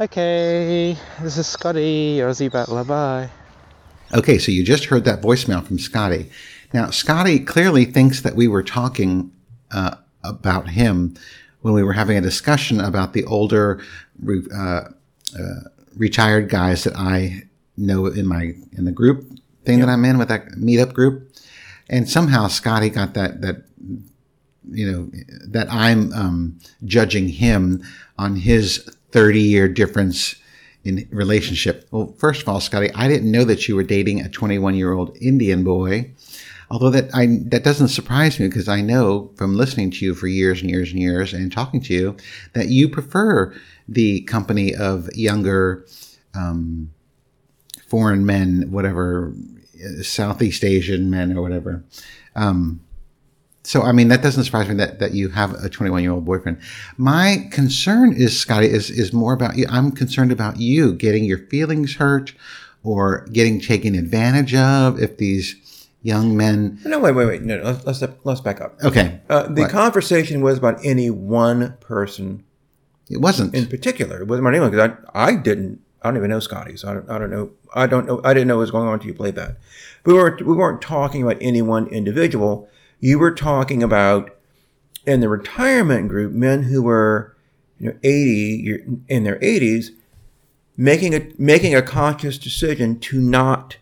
Okay, 0.00 0.96
this 1.22 1.38
is 1.38 1.46
Scotty, 1.46 2.18
Aussie 2.18 2.52
Battler. 2.52 2.84
Bye. 2.84 3.30
Okay, 4.14 4.38
so 4.38 4.52
you 4.52 4.62
just 4.62 4.84
heard 4.84 5.04
that 5.04 5.22
voicemail 5.22 5.66
from 5.66 5.78
Scotty. 5.78 6.30
Now, 6.72 6.90
Scotty 6.90 7.38
clearly 7.38 7.84
thinks 7.86 8.20
that 8.20 8.36
we 8.36 8.46
were 8.46 8.62
talking 8.62 9.32
uh, 9.70 9.96
about 10.22 10.68
him 10.68 11.14
when 11.62 11.74
we 11.74 11.82
were 11.82 11.94
having 11.94 12.16
a 12.16 12.20
discussion 12.20 12.80
about 12.80 13.12
the 13.12 13.24
older 13.24 13.82
uh, 14.54 14.58
uh, 14.60 14.84
retired 15.96 16.48
guys 16.48 16.84
that 16.84 16.94
I 16.96 17.44
know 17.76 18.06
in 18.06 18.26
my 18.26 18.54
in 18.72 18.84
the 18.84 18.92
group 18.92 19.24
thing 19.64 19.80
that 19.80 19.88
I'm 19.88 20.04
in 20.04 20.18
with 20.18 20.28
that 20.28 20.46
meetup 20.52 20.92
group, 20.92 21.32
and 21.88 22.08
somehow 22.08 22.48
Scotty 22.48 22.90
got 22.90 23.14
that 23.14 23.40
that 23.40 23.64
you 24.68 24.90
know 24.90 25.10
that 25.46 25.68
I'm 25.70 26.12
um, 26.12 26.58
judging 26.84 27.28
him 27.28 27.82
on 28.18 28.36
his 28.36 28.78
30 29.12 29.40
year 29.40 29.68
difference 29.68 30.36
in 30.84 31.08
relationship. 31.10 31.86
Well, 31.90 32.14
first 32.18 32.42
of 32.42 32.48
all, 32.48 32.60
Scotty, 32.60 32.92
I 32.94 33.08
didn't 33.08 33.30
know 33.30 33.44
that 33.44 33.66
you 33.68 33.74
were 33.74 33.82
dating 33.82 34.20
a 34.20 34.28
21 34.28 34.74
year 34.74 34.92
old 34.92 35.16
Indian 35.20 35.64
boy. 35.64 36.12
Although 36.68 36.90
that 36.90 37.14
I 37.14 37.38
that 37.46 37.62
doesn't 37.62 37.88
surprise 37.88 38.40
me 38.40 38.48
because 38.48 38.68
I 38.68 38.80
know 38.80 39.30
from 39.36 39.56
listening 39.56 39.90
to 39.92 40.04
you 40.04 40.14
for 40.14 40.26
years 40.26 40.60
and 40.60 40.70
years 40.70 40.90
and 40.90 41.00
years 41.00 41.32
and 41.32 41.52
talking 41.52 41.80
to 41.82 41.94
you 41.94 42.16
that 42.54 42.68
you 42.68 42.88
prefer 42.88 43.54
the 43.88 44.22
company 44.22 44.74
of 44.74 45.08
younger 45.14 45.86
um, 46.34 46.90
foreign 47.86 48.26
men, 48.26 48.70
whatever 48.72 49.32
uh, 49.76 50.02
Southeast 50.02 50.64
Asian 50.64 51.08
men 51.08 51.36
or 51.36 51.40
whatever. 51.40 51.84
Um, 52.34 52.80
so 53.66 53.82
I 53.82 53.92
mean 53.92 54.08
that 54.08 54.22
doesn't 54.22 54.44
surprise 54.44 54.68
me 54.68 54.74
that, 54.76 54.98
that 55.00 55.12
you 55.12 55.28
have 55.30 55.52
a 55.62 55.68
21 55.68 56.02
year 56.02 56.12
old 56.12 56.24
boyfriend. 56.24 56.58
My 56.96 57.48
concern 57.50 58.12
is 58.12 58.38
Scotty 58.38 58.66
is 58.68 58.90
is 58.90 59.12
more 59.12 59.32
about 59.32 59.56
you. 59.56 59.66
I'm 59.68 59.90
concerned 59.92 60.32
about 60.32 60.58
you 60.58 60.92
getting 60.94 61.24
your 61.24 61.38
feelings 61.38 61.96
hurt 61.96 62.32
or 62.84 63.26
getting 63.32 63.60
taken 63.60 63.94
advantage 63.94 64.54
of 64.54 65.00
if 65.02 65.18
these 65.18 65.56
young 66.02 66.36
men. 66.36 66.78
No, 66.84 67.00
wait, 67.00 67.12
wait, 67.16 67.26
wait. 67.26 67.42
No, 67.42 67.56
no, 67.58 67.64
let's 67.84 68.00
let's, 68.00 68.14
let's 68.24 68.40
back 68.40 68.60
up. 68.60 68.76
Okay, 68.84 69.20
Uh, 69.28 69.48
the 69.48 69.62
What? 69.62 69.70
conversation 69.72 70.40
was 70.40 70.56
about 70.58 70.78
any 70.84 71.10
one 71.10 71.74
person 71.80 72.44
It 73.10 73.20
wasn't. 73.20 73.54
in 73.54 73.66
particular. 73.66 74.20
It 74.20 74.28
wasn't 74.28 74.46
about 74.46 74.54
anyone 74.54 74.70
because 74.70 74.90
I, 75.14 75.28
I 75.30 75.34
didn't. 75.34 75.80
I 76.02 76.10
don't 76.10 76.18
even 76.18 76.30
know 76.30 76.38
Scotty, 76.38 76.76
so 76.76 76.88
I 76.88 76.94
don't. 76.94 77.10
I 77.10 77.18
don't 77.18 77.30
know. 77.30 77.50
I 77.74 77.86
don't 77.88 78.06
know. 78.06 78.20
I 78.22 78.32
didn't 78.32 78.46
know 78.46 78.56
what 78.56 78.60
was 78.60 78.70
going 78.70 78.86
on 78.86 78.94
until 78.94 79.08
you 79.08 79.14
played 79.14 79.34
that. 79.34 79.56
But 80.04 80.12
we 80.12 80.18
weren't. 80.18 80.46
We 80.46 80.54
weren't 80.54 80.80
talking 80.80 81.22
about 81.24 81.38
any 81.40 81.62
one 81.62 81.88
individual. 81.88 82.68
You 83.00 83.18
were 83.18 83.32
talking 83.32 83.82
about 83.82 84.30
in 85.06 85.20
the 85.20 85.28
retirement 85.28 86.08
group 86.08 86.32
men 86.32 86.64
who 86.64 86.82
were, 86.82 87.36
you 87.78 87.90
know, 87.90 87.96
eighty 88.02 88.82
in 89.08 89.24
their 89.24 89.38
eighties, 89.42 89.92
making 90.76 91.14
a 91.14 91.28
making 91.38 91.74
a 91.74 91.82
conscious 91.82 92.38
decision 92.38 92.98
to 93.00 93.20
not 93.20 93.76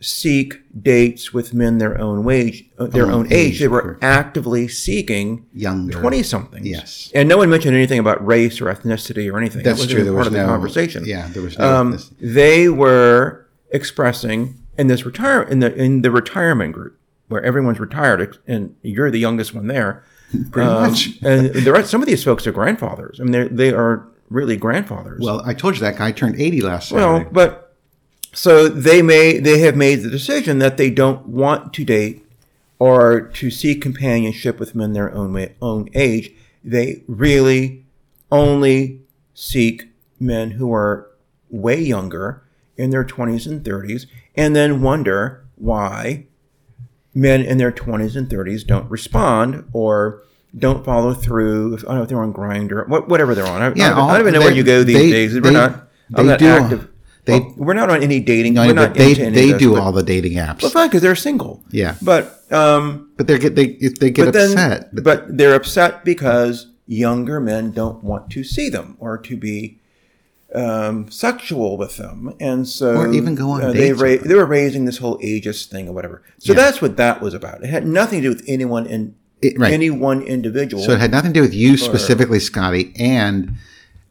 seek 0.00 0.60
dates 0.82 1.32
with 1.32 1.52
men 1.52 1.78
their 1.78 2.00
own 2.00 2.24
wage, 2.24 2.64
uh, 2.78 2.86
their 2.86 3.06
Own 3.06 3.12
own 3.12 3.32
age. 3.32 3.58
They 3.60 3.68
were 3.68 3.98
actively 4.00 4.66
seeking 4.66 5.46
Younger. 5.52 6.00
20 6.00 6.22
somethings. 6.22 6.66
Yes. 6.66 7.12
And 7.14 7.28
no 7.28 7.36
one 7.36 7.50
mentioned 7.50 7.76
anything 7.76 7.98
about 7.98 8.24
race 8.24 8.60
or 8.60 8.66
ethnicity 8.66 9.30
or 9.30 9.38
anything. 9.38 9.62
That's 9.62 9.82
that 9.82 9.90
true. 9.90 10.02
There 10.04 10.12
part 10.12 10.26
was 10.26 10.26
of 10.28 10.32
the 10.32 10.44
conversation. 10.44 11.04
Yeah, 11.04 11.28
there 11.28 11.42
was 11.42 11.58
no. 11.58 11.80
Um, 11.80 11.98
they 12.18 12.68
were 12.68 13.46
expressing 13.72 14.56
in 14.78 14.86
this 14.86 15.04
retire 15.04 15.42
in 15.42 15.60
the 15.60 15.74
in 15.74 16.02
the 16.02 16.10
retirement 16.10 16.72
group 16.72 16.98
where 17.30 17.42
everyone's 17.42 17.80
retired 17.80 18.36
and 18.46 18.74
you're 18.82 19.10
the 19.10 19.18
youngest 19.18 19.54
one 19.54 19.66
there. 19.68 20.04
Pretty 20.50 20.68
Um, 20.68 20.90
much. 20.90 21.08
and 21.22 21.46
there 21.46 21.74
are, 21.74 21.82
some 21.84 22.02
of 22.02 22.06
these 22.08 22.22
folks 22.22 22.46
are 22.46 22.52
grandfathers. 22.52 23.18
I 23.20 23.24
mean, 23.24 23.32
they 23.32 23.48
they 23.48 23.72
are 23.72 24.06
really 24.28 24.56
grandfathers. 24.56 25.20
well, 25.24 25.40
I 25.44 25.54
told 25.54 25.74
you 25.74 25.80
that 25.80 25.96
guy 25.96 26.12
turned 26.12 26.40
80 26.40 26.60
last 26.60 26.92
Well, 26.92 27.24
but 27.32 27.74
so 28.32 28.68
they 28.68 29.02
may 29.02 29.38
they 29.38 29.58
have 29.60 29.74
made 29.76 30.02
the 30.02 30.10
decision 30.10 30.58
that 30.60 30.76
they 30.76 30.90
don't 30.90 31.26
want 31.26 31.72
to 31.74 31.84
date 31.84 32.24
or 32.78 33.20
to 33.20 33.50
seek 33.50 33.82
companionship 33.82 34.58
with 34.60 34.74
men 34.74 34.92
their 34.92 35.12
own 35.14 35.32
way, 35.32 35.54
own 35.60 35.88
age. 35.94 36.32
They 36.64 37.02
really 37.08 37.84
only 38.30 39.00
seek 39.34 39.88
men 40.20 40.52
who 40.52 40.72
are 40.72 41.10
way 41.48 41.80
younger 41.80 42.42
in 42.76 42.90
their 42.90 43.04
20s 43.04 43.46
and 43.46 43.64
30s 43.64 44.06
and 44.36 44.54
then 44.54 44.80
wonder 44.82 45.44
why 45.56 46.26
men 47.14 47.42
in 47.42 47.58
their 47.58 47.72
20s 47.72 48.16
and 48.16 48.28
30s 48.28 48.66
don't 48.66 48.88
respond 48.90 49.68
or 49.72 50.22
don't 50.58 50.84
follow 50.84 51.14
through. 51.14 51.74
If, 51.74 51.84
I 51.84 51.88
don't 51.88 51.96
know 51.96 52.02
if 52.02 52.08
they're 52.08 52.22
on 52.22 52.32
Grindr, 52.32 52.88
what, 52.88 53.08
whatever 53.08 53.34
they're 53.34 53.46
on. 53.46 53.62
I, 53.62 53.72
Yeah, 53.74 53.92
I, 53.92 53.94
don't, 53.96 53.98
I 53.98 54.12
don't 54.12 54.20
even 54.22 54.32
know 54.34 54.38
they- 54.40 54.44
where 54.46 54.54
you 54.54 54.62
go 54.64 54.82
these 54.84 54.96
they- 54.96 55.10
days. 55.10 55.34
We're 55.34 55.40
they- 55.42 55.52
not. 55.52 55.88
I'm 56.14 56.26
they 56.26 56.32
not 56.32 56.38
do- 56.40 56.46
active. 56.48 56.88
they- 57.24 57.38
Well, 57.40 57.54
we're 57.56 57.74
not 57.74 57.90
on 57.90 58.02
any 58.02 58.18
dating. 58.20 58.54
No, 58.54 58.62
we're 58.66 58.74
but 58.74 58.82
not 58.88 58.94
they 58.94 59.14
they 59.14 59.56
do 59.56 59.74
but- 59.74 59.80
all 59.82 59.92
the 59.92 60.02
dating 60.02 60.32
apps. 60.34 60.62
Well, 60.62 60.70
fine, 60.72 60.88
because 60.88 61.02
they're 61.02 61.14
single. 61.14 61.62
yeah, 61.70 61.94
But 62.02 62.42
um, 62.50 63.10
but 63.16 63.26
they 63.28 63.38
get 63.38 63.54
they 63.54 63.66
they 64.00 64.10
get 64.10 64.28
upset. 64.28 64.92
then, 64.92 65.04
but 65.04 65.36
they're 65.36 65.54
upset 65.54 66.04
because 66.04 66.66
younger 66.88 67.38
men 67.38 67.70
don't 67.70 68.02
want 68.02 68.30
to 68.30 68.42
see 68.42 68.68
them 68.68 68.96
or 68.98 69.16
to 69.18 69.36
be 69.36 69.78
um, 70.54 71.10
sexual 71.10 71.76
with 71.76 71.96
them, 71.96 72.34
and 72.40 72.66
so 72.66 72.96
Or 72.96 73.12
even 73.12 73.34
go 73.34 73.50
on 73.50 73.62
uh, 73.62 73.72
they 73.72 73.92
ra- 73.92 74.16
they 74.22 74.34
were 74.34 74.46
raising 74.46 74.84
this 74.84 74.98
whole 74.98 75.18
ageist 75.18 75.66
thing 75.68 75.88
or 75.88 75.92
whatever. 75.92 76.22
So 76.38 76.52
Yeah. 76.52 76.60
that's 76.60 76.82
what 76.82 76.96
that 76.96 77.20
was 77.22 77.34
about. 77.34 77.62
It 77.62 77.70
had 77.70 77.86
nothing 77.86 78.22
to 78.22 78.28
do 78.30 78.34
with 78.34 78.44
anyone 78.48 78.86
in 78.86 79.14
It- 79.42 79.58
right. 79.58 79.72
any 79.72 79.90
one 79.90 80.22
individual. 80.22 80.82
So 80.82 80.92
it 80.92 81.00
had 81.00 81.12
nothing 81.12 81.32
to 81.32 81.38
do 81.38 81.42
with 81.42 81.54
you 81.54 81.76
specifically, 81.76 82.40
Scotty. 82.40 82.92
And 82.98 83.54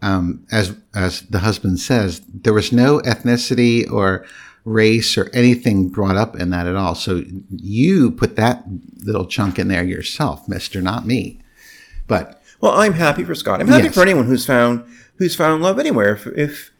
um, 0.01 0.45
as 0.51 0.73
as 0.95 1.21
the 1.29 1.39
husband 1.39 1.79
says, 1.79 2.21
there 2.33 2.53
was 2.53 2.71
no 2.71 2.99
ethnicity 2.99 3.89
or 3.91 4.25
race 4.65 5.17
or 5.17 5.29
anything 5.33 5.89
brought 5.89 6.15
up 6.15 6.35
in 6.39 6.51
that 6.51 6.67
at 6.67 6.75
all. 6.75 6.95
So 6.95 7.23
you 7.49 8.11
put 8.11 8.35
that 8.37 8.63
little 9.03 9.25
chunk 9.25 9.59
in 9.59 9.67
there 9.67 9.83
yourself, 9.83 10.47
Mister, 10.47 10.81
not 10.81 11.05
me. 11.05 11.39
But 12.07 12.41
Well, 12.61 12.73
I'm 12.73 12.93
happy 12.93 13.23
for 13.23 13.35
Scott. 13.35 13.59
I'm 13.61 13.67
happy 13.67 13.85
Yes. 13.85 13.93
for 13.93 14.01
anyone 14.01 14.25
who's 14.25 14.45
found 14.45 14.83
who's 15.19 15.35
found 15.35 15.61
love 15.61 15.77
anywhere. 15.77 16.13
If 16.15 16.25
if, 16.35 16.71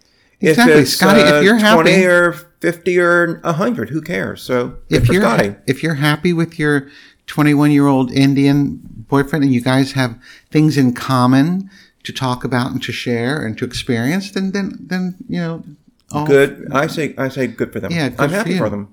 Exactly. 0.42 0.82
if 0.82 0.88
Scotty, 0.90 1.20
if 1.22 1.34
uh, 1.34 1.40
you're 1.42 1.58
happy- 1.58 1.82
twenty 1.84 2.06
or 2.06 2.34
fifty 2.62 2.98
or 2.98 3.40
hundred, 3.44 3.90
who 3.90 4.02
cares? 4.02 4.42
So 4.42 4.78
if 4.90 5.08
you're 5.10 5.22
Scotty. 5.22 5.56
if 5.68 5.84
you're 5.84 5.96
happy 5.96 6.34
with 6.34 6.58
your 6.58 6.90
21 7.28 7.70
year 7.72 7.86
old 7.86 8.12
Indian 8.12 8.80
boyfriend 9.08 9.44
and 9.46 9.54
you 9.54 9.62
guys 9.62 9.92
have 9.92 10.18
things 10.50 10.78
in 10.78 10.94
common 10.94 11.70
to 12.04 12.12
talk 12.14 12.44
about 12.44 12.72
and 12.72 12.82
to 12.84 12.92
share 12.92 13.46
and 13.46 13.56
to 13.60 13.66
experience, 13.66 14.32
then 14.32 14.52
then 14.52 14.78
then 14.80 15.16
you 15.28 15.40
know. 15.40 15.64
all- 16.12 16.26
Good. 16.26 16.68
I 16.72 16.88
say 16.88 17.14
I 17.18 17.28
say 17.30 17.46
good 17.48 17.72
for 17.74 17.80
them. 17.82 17.92
Yeah, 17.92 18.10
good 18.10 18.20
I'm 18.22 18.30
for 18.30 18.36
happy 18.36 18.52
you. 18.54 18.58
for 18.58 18.70
them. 18.70 18.88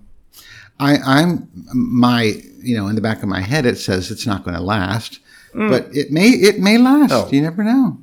I, 0.79 0.97
I'm 0.99 1.49
my 1.73 2.35
you 2.61 2.77
know 2.77 2.89
in 2.89 2.95
the 2.97 3.01
back 3.01 3.23
of 3.23 3.29
my 3.29 3.41
head 3.41 3.65
it 3.65 3.79
says 3.79 4.11
it's 4.11 4.27
not 4.27 4.45
going 4.45 4.57
to 4.57 4.63
last, 4.63 5.21
but 5.55 5.87
it 5.93 6.11
may 6.11 6.29
it 6.29 6.59
may 6.61 6.77
last. 6.77 7.13
Mm. 7.13 7.25
Oh. 7.27 7.29
You 7.33 7.41
never 7.41 7.63
know. 7.65 7.99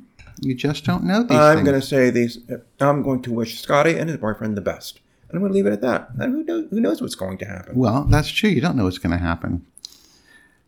You 0.46 0.56
just 0.56 0.86
don't 0.86 1.04
know 1.04 1.24
these 1.24 1.38
I'm 1.38 1.64
going 1.64 1.80
to 1.80 1.86
say 1.86 2.10
these. 2.10 2.40
I'm 2.80 3.02
going 3.02 3.22
to 3.24 3.32
wish 3.32 3.62
Scotty 3.62 3.98
and 3.98 4.10
his 4.10 4.18
boyfriend 4.18 4.58
the 4.58 4.62
best, 4.62 5.00
and 5.30 5.38
I'm 5.38 5.42
going 5.42 5.52
to 5.52 5.56
leave 5.56 5.66
it 5.66 5.74
at 5.74 5.82
that. 5.82 6.10
And 6.20 6.34
who 6.34 6.44
knows? 6.44 6.70
Who 6.70 6.82
knows 6.82 7.02
what's 7.02 7.16
going 7.16 7.38
to 7.40 7.46
happen? 7.46 7.76
Well, 7.76 8.06
that's 8.06 8.30
true. 8.30 8.50
You 8.50 8.62
don't 8.62 8.76
know 8.76 8.84
what's 8.86 8.98
going 8.98 9.18
to 9.18 9.24
happen. 9.24 9.66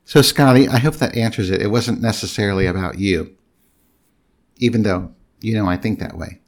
So, 0.05 0.21
Scotty, 0.21 0.67
I 0.67 0.77
hope 0.77 0.95
that 0.95 1.17
answers 1.17 1.49
it. 1.49 1.61
It 1.61 1.71
wasn't 1.71 2.01
necessarily 2.01 2.67
about 2.67 2.99
you, 2.99 3.35
even 4.57 4.83
though 4.83 5.13
you 5.41 5.53
know 5.55 5.67
I 5.67 5.77
think 5.77 5.99
that 5.99 6.17
way. 6.17 6.39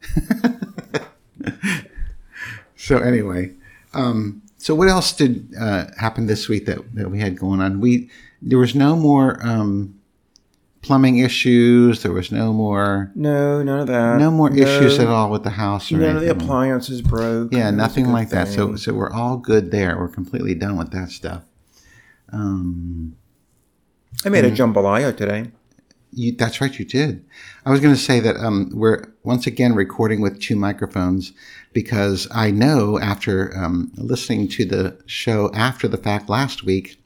so, 2.76 3.00
anyway, 3.00 3.54
um, 3.94 4.44
so 4.58 4.76
what 4.76 4.88
else 4.88 5.12
did 5.12 5.54
uh, 5.60 5.88
happen 5.98 6.28
this 6.28 6.48
week 6.48 6.66
that, 6.68 6.96
that 6.96 7.10
we 7.10 7.20
had 7.20 7.38
going 7.38 7.62
on? 7.62 7.80
We 7.80 8.10
there 8.42 8.60
was 8.60 8.76
no 8.76 8.96
more 8.96 9.46
um, 9.46 9.97
plumbing 10.82 11.18
issues. 11.18 12.04
There 12.04 12.12
was 12.12 12.32
no 12.32 12.54
more 12.54 13.12
No, 13.16 13.62
none 13.64 13.80
of 13.80 13.88
that. 13.88 14.20
no 14.20 14.32
more 14.32 14.50
No- 14.50 14.62
issues 14.64 15.00
at 15.00 15.08
all 15.08 15.30
with 15.32 15.44
the 15.44 15.50
house 15.52 15.92
or 15.92 15.98
None 15.98 16.16
of 16.18 16.22
the 16.22 16.32
appliances 16.32 17.02
broke. 17.02 17.52
Yeah, 17.54 17.60
It 17.60 17.64
was 17.66 17.74
a 17.74 17.78
nothing 17.78 18.12
like 18.12 18.30
that. 18.30 18.48
So, 18.48 18.76
so 18.76 18.94
we're 18.94 19.12
all 19.12 19.38
good 19.38 19.72
there. 19.72 19.98
We're 19.98 20.08
completely 20.08 20.54
done 20.56 20.78
with 20.78 20.92
that 20.92 21.10
stuff. 21.12 21.44
Um, 22.32 23.16
I 24.26 24.30
made 24.30 24.46
a 24.46 24.52
jambalaya 24.52 25.16
today. 25.16 25.52
you, 26.12 26.32
that's 26.36 26.60
right, 26.62 26.78
you 26.78 26.86
did. 26.86 27.24
I 27.66 27.70
was 27.72 27.80
going 27.80 27.94
to 27.94 28.00
say 28.00 28.20
that 28.20 28.38
um, 28.38 28.72
we're 28.74 29.06
once 29.24 29.46
again 29.48 29.76
recording 29.76 30.22
with 30.22 30.40
two 30.42 30.56
microphones 30.56 31.34
because 31.74 32.28
I 32.32 32.50
know 32.52 32.98
after 33.00 33.56
um, 33.58 33.92
listening 33.96 34.48
to 34.50 34.66
the 34.66 34.98
show 35.06 35.52
after 35.54 35.88
the 35.88 35.98
fact 35.98 36.30
last 36.30 36.64
week 36.64 37.00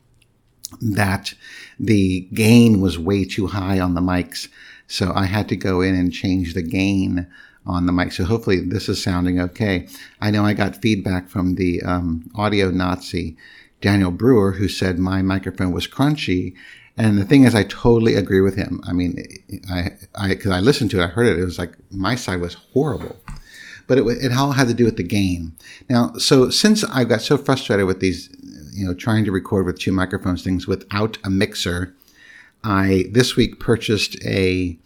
that 0.81 1.33
the 1.81 2.21
gain 2.33 2.79
was 2.79 2.99
way 2.99 3.25
too 3.25 3.47
high 3.47 3.79
on 3.79 3.95
the 3.95 4.01
mics. 4.01 4.47
So 4.87 5.11
I 5.15 5.25
had 5.25 5.49
to 5.49 5.55
go 5.55 5.81
in 5.81 5.95
and 5.95 6.13
change 6.13 6.53
the 6.53 6.61
gain 6.61 7.27
on 7.65 7.85
the 7.85 7.91
mic. 7.91 8.11
So 8.11 8.23
hopefully 8.23 8.59
this 8.59 8.87
is 8.87 9.01
sounding 9.01 9.39
okay. 9.39 9.87
I 10.21 10.29
know 10.31 10.45
I 10.45 10.53
got 10.53 10.81
feedback 10.81 11.27
from 11.27 11.55
the 11.55 11.81
um, 11.81 12.29
audio 12.35 12.69
Nazi, 12.69 13.35
Daniel 13.81 14.11
Brewer, 14.11 14.51
who 14.51 14.67
said 14.67 14.99
my 14.99 15.21
microphone 15.21 15.71
was 15.71 15.87
crunchy. 15.87 16.55
And 16.97 17.17
the 17.17 17.25
thing 17.25 17.45
is, 17.45 17.55
I 17.55 17.63
totally 17.63 18.15
agree 18.15 18.41
with 18.41 18.55
him. 18.55 18.81
I 18.85 18.93
mean, 18.93 19.23
I, 19.69 19.91
I, 20.13 20.35
cause 20.35 20.51
I 20.51 20.59
listened 20.59 20.91
to 20.91 21.01
it, 21.01 21.05
I 21.05 21.07
heard 21.07 21.27
it. 21.27 21.39
It 21.39 21.45
was 21.45 21.57
like 21.57 21.73
my 21.89 22.15
side 22.15 22.41
was 22.41 22.53
horrible 22.73 23.15
but 23.91 23.97
it, 23.97 24.03
it 24.23 24.31
all 24.31 24.53
had 24.53 24.69
to 24.69 24.73
do 24.73 24.85
with 24.85 24.95
the 24.95 25.03
gain. 25.03 25.51
Now, 25.89 26.13
so 26.13 26.49
since 26.49 26.85
I 26.85 27.03
got 27.03 27.21
so 27.21 27.37
frustrated 27.37 27.85
with 27.85 27.99
these, 27.99 28.29
you 28.71 28.85
know, 28.87 28.93
trying 28.93 29.25
to 29.25 29.31
record 29.31 29.65
with 29.65 29.79
two 29.79 29.91
microphones 29.91 30.43
things 30.43 30.67
without 30.67 31.17
a 31.23 31.29
mixer, 31.29 31.93
I 32.63 33.05
this 33.11 33.35
week 33.35 33.59
purchased 33.59 34.15
a 34.25 34.77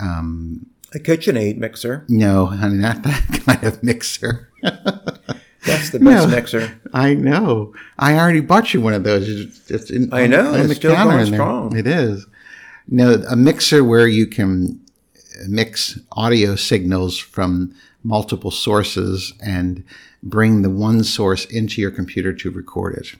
um, 0.00 0.66
A 0.94 0.98
KitchenAid 0.98 1.56
mixer. 1.58 2.04
no, 2.08 2.46
honey, 2.46 2.76
not 2.78 3.02
that 3.04 3.42
kind 3.46 3.64
of 3.64 3.82
mixer. 3.82 4.48
That's 4.62 5.90
the 5.90 6.00
best 6.00 6.00
No. 6.00 6.26
mixer. 6.26 6.80
I 6.92 7.14
know. 7.14 7.72
I 7.98 8.18
already 8.18 8.40
bought 8.40 8.74
you 8.74 8.80
one 8.80 8.94
of 8.94 9.04
those. 9.04 9.28
It's, 9.28 9.70
it's 9.70 9.90
in, 9.90 10.12
I 10.12 10.26
know, 10.26 10.52
on 10.54 10.60
it's 10.60 10.68
the 10.70 10.74
still 10.74 10.94
counter 10.94 11.18
going 11.18 11.32
strong. 11.32 11.76
It 11.76 11.86
is. 11.86 12.26
No, 12.88 13.22
a 13.30 13.36
mixer 13.36 13.84
where 13.84 14.08
you 14.08 14.26
can 14.26 14.80
mix 15.48 16.00
audio 16.12 16.56
signals 16.56 17.16
from 17.16 17.72
multiple 18.02 18.50
sources 18.50 19.32
and 19.40 19.84
bring 20.22 20.62
the 20.62 20.70
one 20.70 21.02
source 21.04 21.44
into 21.46 21.80
your 21.80 21.90
computer 21.90 22.32
to 22.32 22.50
record 22.50 22.94
it. 22.94 23.14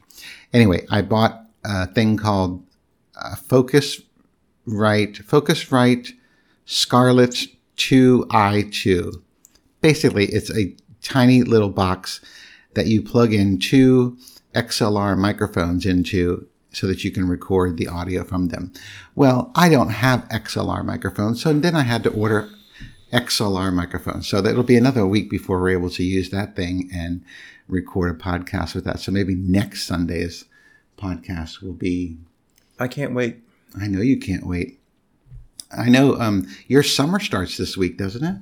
Anyway, 0.52 0.86
I 0.90 1.02
bought 1.02 1.46
a 1.64 1.86
thing 1.86 2.16
called 2.16 2.64
uh, 3.20 3.36
Focus 3.36 4.00
Right, 4.64 5.12
Focusrite 5.12 6.12
Scarlett 6.64 7.48
2i2. 7.76 9.12
Basically, 9.80 10.26
it's 10.26 10.56
a 10.56 10.76
tiny 11.02 11.42
little 11.42 11.68
box 11.68 12.20
that 12.74 12.86
you 12.86 13.02
plug 13.02 13.32
in 13.32 13.58
two 13.58 14.16
XLR 14.54 15.18
microphones 15.18 15.84
into 15.84 16.46
so 16.72 16.86
that 16.86 17.04
you 17.04 17.10
can 17.10 17.28
record 17.28 17.76
the 17.76 17.88
audio 17.88 18.24
from 18.24 18.48
them. 18.48 18.72
Well, 19.14 19.50
I 19.54 19.68
don't 19.68 19.90
have 19.90 20.28
XLR 20.28 20.84
microphones, 20.84 21.42
so 21.42 21.52
then 21.52 21.76
I 21.76 21.82
had 21.82 22.02
to 22.04 22.10
order 22.10 22.48
XLR 23.12 23.72
microphone. 23.72 24.22
So 24.22 24.40
that'll 24.40 24.62
be 24.62 24.76
another 24.76 25.06
week 25.06 25.30
before 25.30 25.60
we're 25.60 25.70
able 25.70 25.90
to 25.90 26.02
use 26.02 26.30
that 26.30 26.56
thing 26.56 26.90
and 26.94 27.24
record 27.68 28.14
a 28.14 28.18
podcast 28.18 28.74
with 28.74 28.84
that. 28.84 29.00
So 29.00 29.12
maybe 29.12 29.34
next 29.34 29.86
Sunday's 29.86 30.44
podcast 30.98 31.62
will 31.62 31.72
be 31.72 32.16
I 32.78 32.88
can't 32.88 33.14
wait. 33.14 33.38
I 33.80 33.86
know 33.86 34.00
you 34.00 34.18
can't 34.18 34.46
wait. 34.46 34.80
I 35.70 35.88
know 35.88 36.16
um, 36.16 36.48
your 36.66 36.82
summer 36.82 37.20
starts 37.20 37.56
this 37.56 37.76
week, 37.76 37.96
doesn't 37.96 38.24
it? 38.24 38.36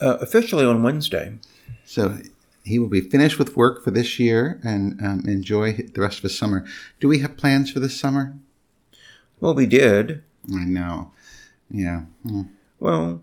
Uh, 0.00 0.16
officially 0.20 0.64
on 0.64 0.82
Wednesday. 0.82 1.38
So 1.84 2.18
he 2.64 2.78
will 2.78 2.88
be 2.88 3.00
finished 3.00 3.38
with 3.38 3.56
work 3.56 3.82
for 3.82 3.90
this 3.90 4.18
year 4.18 4.60
and 4.62 5.00
um, 5.04 5.24
enjoy 5.26 5.72
the 5.72 6.00
rest 6.00 6.18
of 6.18 6.24
his 6.24 6.38
summer. 6.38 6.66
Do 7.00 7.08
we 7.08 7.18
have 7.18 7.36
plans 7.36 7.70
for 7.70 7.80
this 7.80 7.98
summer? 7.98 8.36
Well, 9.40 9.54
we 9.54 9.66
did. 9.66 10.22
I 10.54 10.64
know. 10.64 11.12
Yeah. 11.70 12.02
Mm. 12.24 12.48
Well, 12.78 13.22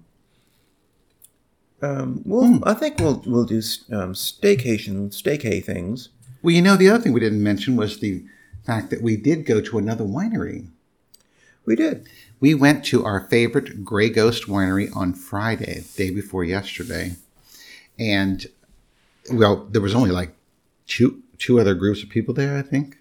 um, 1.83 2.21
we'll. 2.25 2.63
I 2.67 2.73
think 2.73 2.99
we'll 2.99 3.21
we'll 3.25 3.45
do 3.45 3.57
um, 3.91 4.13
staycation, 4.13 5.09
staycay 5.09 5.63
things. 5.63 6.09
Well, 6.41 6.55
you 6.55 6.61
know, 6.61 6.75
the 6.75 6.89
other 6.89 7.03
thing 7.03 7.13
we 7.13 7.19
didn't 7.19 7.43
mention 7.43 7.75
was 7.75 7.99
the 7.99 8.23
fact 8.65 8.89
that 8.89 9.01
we 9.01 9.17
did 9.17 9.45
go 9.45 9.59
to 9.61 9.77
another 9.77 10.05
winery. 10.05 10.67
We 11.65 11.75
did. 11.75 12.07
We 12.39 12.53
went 12.53 12.83
to 12.85 13.05
our 13.05 13.27
favorite 13.27 13.83
Grey 13.85 14.09
Ghost 14.09 14.47
winery 14.47 14.95
on 14.95 15.13
Friday, 15.13 15.83
day 15.95 16.09
before 16.09 16.43
yesterday, 16.43 17.15
and 17.99 18.45
well, 19.31 19.65
there 19.71 19.81
was 19.81 19.95
only 19.95 20.11
like 20.11 20.35
two 20.87 21.21
two 21.37 21.59
other 21.59 21.73
groups 21.73 22.01
of 22.01 22.09
people 22.09 22.33
there, 22.33 22.57
I 22.57 22.61
think. 22.61 22.97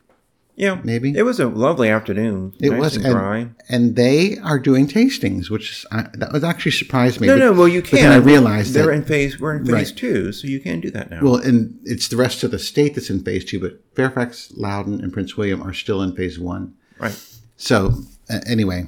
Yeah, 0.54 0.80
Maybe. 0.84 1.16
it 1.16 1.22
was 1.22 1.40
a 1.40 1.48
lovely 1.48 1.88
afternoon. 1.88 2.52
It 2.60 2.70
nice 2.70 2.78
was, 2.80 2.96
and 2.96 3.06
and, 3.06 3.54
and 3.70 3.96
they 3.96 4.36
are 4.38 4.58
doing 4.58 4.86
tastings, 4.86 5.48
which 5.48 5.70
is, 5.70 5.86
I, 5.90 6.06
that 6.14 6.30
was 6.30 6.44
actually 6.44 6.72
surprised 6.72 7.20
me. 7.22 7.26
No, 7.26 7.34
but- 7.34 7.38
no. 7.38 7.52
Well, 7.52 7.68
you 7.68 7.80
can. 7.80 7.96
but 7.98 8.02
then 8.02 8.12
I 8.12 8.16
realized 8.16 8.74
they're 8.74 8.86
that 8.86 8.92
in 8.92 9.04
phase. 9.04 9.40
We're 9.40 9.56
in 9.56 9.64
phase 9.64 9.72
Right. 9.90 9.96
two, 9.96 10.30
so 10.32 10.46
you 10.46 10.60
can 10.60 10.80
do 10.80 10.90
that 10.90 11.10
now. 11.10 11.20
well, 11.22 11.36
and 11.36 11.78
it's 11.84 12.08
the 12.08 12.16
rest 12.18 12.42
of 12.44 12.50
the 12.50 12.58
state 12.58 12.94
that's 12.94 13.08
in 13.08 13.24
phase 13.24 13.44
two, 13.46 13.60
but 13.60 13.80
Fairfax, 13.96 14.52
Loudoun, 14.54 15.00
and 15.00 15.10
Prince 15.12 15.36
William 15.38 15.62
are 15.62 15.72
still 15.72 16.02
in 16.02 16.14
phase 16.14 16.38
one. 16.38 16.74
right. 16.98 17.18
So 17.56 17.94
uh, 18.28 18.40
anyway, 18.46 18.86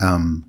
um, 0.00 0.44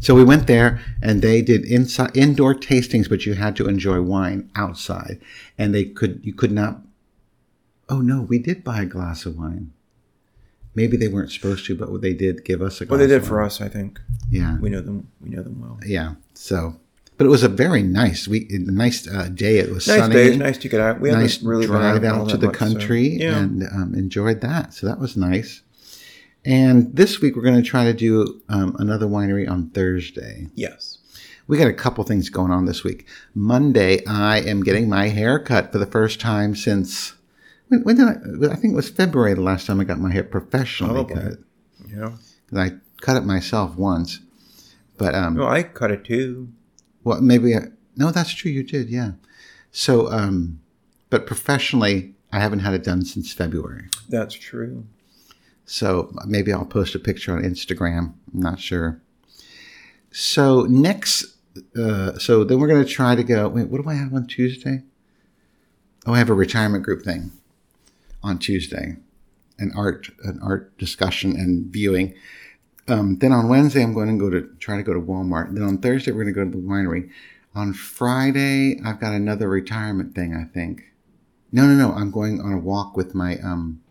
so 0.00 0.14
we 0.14 0.22
went 0.24 0.46
there 0.46 0.80
and 1.02 1.22
they 1.22 1.42
did 1.42 1.64
inside 1.64 2.16
indoor 2.16 2.54
tastings, 2.54 3.08
but 3.08 3.26
you 3.26 3.34
had 3.34 3.56
to 3.56 3.66
enjoy 3.68 4.00
wine 4.02 4.50
outside, 4.54 5.18
and 5.56 5.74
they 5.74 5.84
could 5.84 6.20
you 6.22 6.32
could 6.32 6.52
not. 6.52 6.80
Oh 7.88 8.00
no, 8.00 8.22
we 8.22 8.38
did 8.38 8.64
buy 8.64 8.82
a 8.82 8.86
glass 8.86 9.24
of 9.26 9.38
wine. 9.38 9.72
Maybe 10.74 10.96
they 10.96 11.08
weren't 11.08 11.32
supposed 11.32 11.66
to, 11.66 11.74
but 11.74 12.00
they 12.02 12.12
did 12.14 12.44
give 12.44 12.62
us 12.62 12.80
a 12.80 12.84
glass. 12.86 12.90
Well, 12.98 13.00
they 13.08 13.12
did 13.12 13.26
for 13.26 13.42
us. 13.42 13.60
I 13.60 13.68
think 13.68 13.98
Yeah, 14.30 14.58
we 14.58 14.70
know 14.70 14.80
them. 14.80 15.08
We 15.20 15.30
know 15.30 15.42
them 15.42 15.60
well. 15.60 15.80
yeah. 15.84 16.14
So, 16.34 16.76
but 17.16 17.26
it 17.26 17.30
was 17.30 17.42
a 17.42 17.48
very 17.48 17.82
nice 17.82 18.28
week, 18.28 18.48
nice 18.50 19.08
uh, 19.08 19.28
day. 19.28 19.58
It 19.58 19.70
was 19.72 19.88
Nice 19.88 19.98
sunny. 20.00 20.14
day. 20.14 20.36
Nice 20.36 20.58
to 20.58 20.68
get 20.68 20.80
out. 20.80 21.00
We 21.00 21.10
nice 21.10 21.42
really 21.42 21.66
drive 21.66 22.04
all 22.04 22.22
out 22.22 22.28
to 22.30 22.36
the 22.36 22.46
much, 22.46 22.54
so- 22.54 22.58
country 22.58 23.08
yeah. 23.08 23.38
and 23.38 23.62
um, 23.64 23.94
enjoyed 23.94 24.40
that. 24.42 24.72
So 24.74 24.86
that 24.86 25.00
was 25.00 25.16
nice. 25.16 25.62
And 26.44 26.94
this 26.94 27.20
week 27.20 27.34
we're 27.34 27.42
going 27.42 27.60
to 27.62 27.68
try 27.68 27.84
to 27.84 27.92
do 27.92 28.40
um, 28.48 28.76
another 28.78 29.06
winery 29.06 29.48
on 29.50 29.70
Thursday. 29.70 30.46
yes. 30.54 30.94
We 31.48 31.56
got 31.56 31.66
a 31.68 31.72
couple 31.72 32.04
things 32.04 32.28
going 32.28 32.50
on 32.52 32.66
this 32.66 32.84
week. 32.84 33.06
Monday, 33.34 34.04
I 34.04 34.40
am 34.40 34.62
getting 34.62 34.86
my 34.86 35.08
hair 35.08 35.38
cut 35.38 35.72
for 35.72 35.78
the 35.78 35.86
first 35.86 36.20
time 36.20 36.54
since 36.54 37.14
when, 37.68 37.82
when 37.82 37.96
did 37.96 38.06
I? 38.06 38.52
I 38.52 38.56
think 38.56 38.72
it 38.72 38.76
was 38.76 38.88
February 38.88 39.34
the 39.34 39.40
last 39.40 39.66
time 39.66 39.80
I 39.80 39.84
got 39.84 39.98
my 39.98 40.12
hair 40.12 40.24
professionally 40.24 41.04
cut. 41.04 41.34
Yeah. 41.86 42.12
I 42.54 42.72
cut 43.00 43.16
it 43.16 43.24
myself 43.24 43.76
once, 43.76 44.20
but 44.96 45.14
um, 45.14 45.40
I 45.40 45.62
cut 45.62 45.90
it 45.90 46.04
too. 46.04 46.48
well, 47.04 47.20
maybe 47.20 47.54
I, 47.54 47.68
no, 47.96 48.10
that's 48.10 48.32
true. 48.32 48.50
You 48.50 48.62
did, 48.62 48.88
yeah. 48.88 49.12
So, 49.70 50.10
um, 50.10 50.60
but 51.10 51.26
professionally, 51.26 52.14
I 52.32 52.40
haven't 52.40 52.60
had 52.60 52.74
it 52.74 52.84
done 52.84 53.04
since 53.04 53.32
February. 53.32 53.88
That's 54.08 54.34
true. 54.34 54.86
So 55.66 56.10
maybe 56.26 56.52
I'll 56.52 56.64
post 56.64 56.94
a 56.94 56.98
picture 56.98 57.36
on 57.36 57.42
Instagram. 57.42 58.14
I'm 58.32 58.40
not 58.40 58.58
sure. 58.58 59.00
So 60.10 60.62
next, 60.62 61.36
uh, 61.76 62.18
so 62.18 62.44
then 62.44 62.58
we're 62.58 62.68
going 62.68 62.84
to 62.84 62.90
try 62.90 63.14
to 63.14 63.22
go. 63.22 63.48
Wait, 63.48 63.68
what 63.68 63.82
do 63.82 63.88
I 63.88 63.94
have 63.94 64.14
on 64.14 64.26
Tuesday? 64.26 64.82
Oh, 66.06 66.14
I 66.14 66.18
have 66.18 66.30
a 66.30 66.34
retirement 66.34 66.84
group 66.84 67.02
thing 67.04 67.32
on 68.22 68.38
Tuesday, 68.38 68.96
an 69.58 69.72
art 69.76 70.10
an 70.22 70.40
art 70.42 70.76
discussion 70.78 71.36
and 71.36 71.66
viewing. 71.66 72.14
Um, 72.86 73.18
then 73.18 73.32
on 73.32 73.48
Wednesday, 73.48 73.82
I'm 73.82 73.92
going 73.92 74.08
to 74.08 74.18
go 74.18 74.30
to 74.30 74.48
try 74.58 74.76
to 74.76 74.82
go 74.82 74.94
to 74.94 75.00
Walmart. 75.00 75.54
Then 75.54 75.62
on 75.62 75.78
Thursday, 75.78 76.10
we're 76.10 76.24
going 76.24 76.34
to 76.34 76.44
go 76.44 76.44
to 76.44 76.50
the 76.50 76.66
winery. 76.66 77.10
On 77.54 77.72
Friday, 77.72 78.80
I've 78.84 79.00
got 79.00 79.12
another 79.12 79.48
retirement 79.48 80.14
thing. 80.14 80.34
I 80.34 80.44
think. 80.44 80.84
No, 81.52 81.66
no, 81.66 81.74
no. 81.74 81.92
I'm 81.92 82.10
going 82.10 82.40
on 82.40 82.52
a 82.52 82.58
walk 82.58 82.96
with 82.96 83.14
my 83.14 83.38
um, 83.38 83.82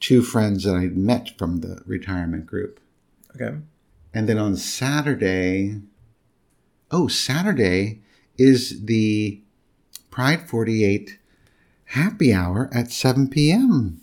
two 0.00 0.22
friends 0.22 0.64
that 0.64 0.74
I 0.74 0.86
met 0.86 1.36
from 1.38 1.60
the 1.60 1.82
retirement 1.86 2.46
group. 2.46 2.80
Okay. 3.34 3.56
And 4.14 4.28
then 4.28 4.38
on 4.38 4.56
Saturday, 4.56 5.80
oh, 6.90 7.08
Saturday 7.08 8.00
is 8.38 8.84
the 8.86 9.40
Pride 10.10 10.48
48 10.48 11.18
happy 11.86 12.32
hour 12.32 12.70
at 12.72 12.90
7 12.90 13.28
p.m. 13.28 14.00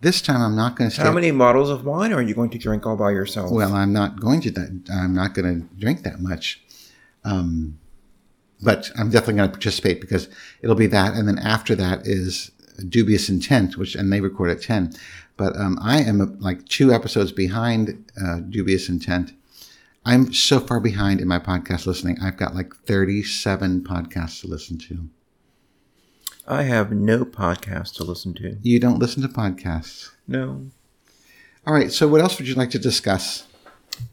This 0.00 0.20
time 0.20 0.42
I'm 0.42 0.54
not 0.54 0.76
going 0.76 0.90
to. 0.90 1.02
How 1.02 1.12
many 1.12 1.30
bottles 1.30 1.70
of 1.70 1.84
wine 1.84 2.12
are 2.12 2.20
you 2.20 2.34
going 2.34 2.50
to 2.50 2.58
drink 2.58 2.86
all 2.86 2.96
by 2.96 3.10
yourself? 3.10 3.50
Well, 3.50 3.72
I'm 3.72 3.92
not 3.92 4.20
going 4.20 4.42
to 4.42 4.50
that. 4.50 4.90
I'm 4.92 5.14
not 5.14 5.32
going 5.34 5.62
to 5.62 5.76
drink 5.76 6.02
that 6.02 6.20
much. 6.20 6.62
Um, 7.24 7.78
but 8.62 8.90
I'm 8.98 9.08
definitely 9.08 9.34
going 9.36 9.48
to 9.48 9.54
participate 9.54 10.00
because 10.00 10.28
it'll 10.60 10.76
be 10.76 10.86
that, 10.88 11.14
and 11.14 11.26
then 11.26 11.38
after 11.38 11.74
that 11.76 12.06
is 12.06 12.50
dubious 12.88 13.30
intent, 13.30 13.78
which 13.78 13.94
and 13.94 14.12
they 14.12 14.20
record 14.20 14.50
at 14.50 14.60
ten. 14.60 14.92
But 15.36 15.56
um, 15.56 15.78
I 15.80 16.02
am 16.02 16.38
like 16.38 16.66
two 16.68 16.92
episodes 16.92 17.32
behind 17.32 18.04
uh, 18.22 18.40
dubious 18.40 18.88
intent. 18.90 19.32
I'm 20.06 20.32
so 20.34 20.60
far 20.60 20.80
behind 20.80 21.20
in 21.20 21.28
my 21.28 21.38
podcast 21.38 21.86
listening. 21.86 22.18
I've 22.20 22.36
got 22.36 22.54
like 22.54 22.74
37 22.76 23.84
podcasts 23.84 24.42
to 24.42 24.48
listen 24.48 24.76
to. 24.80 25.08
I 26.46 26.62
have 26.64 26.92
no 26.92 27.24
podcast 27.24 27.94
to 27.94 28.04
listen 28.04 28.34
to. 28.34 28.56
You 28.62 28.78
don't 28.78 28.98
listen 28.98 29.22
to 29.22 29.28
podcasts. 29.28 30.10
No. 30.28 30.66
All 31.66 31.72
right. 31.74 31.90
So 31.90 32.06
what 32.08 32.20
else 32.20 32.38
would 32.38 32.46
you 32.48 32.54
like 32.54 32.70
to 32.70 32.78
discuss? 32.78 33.46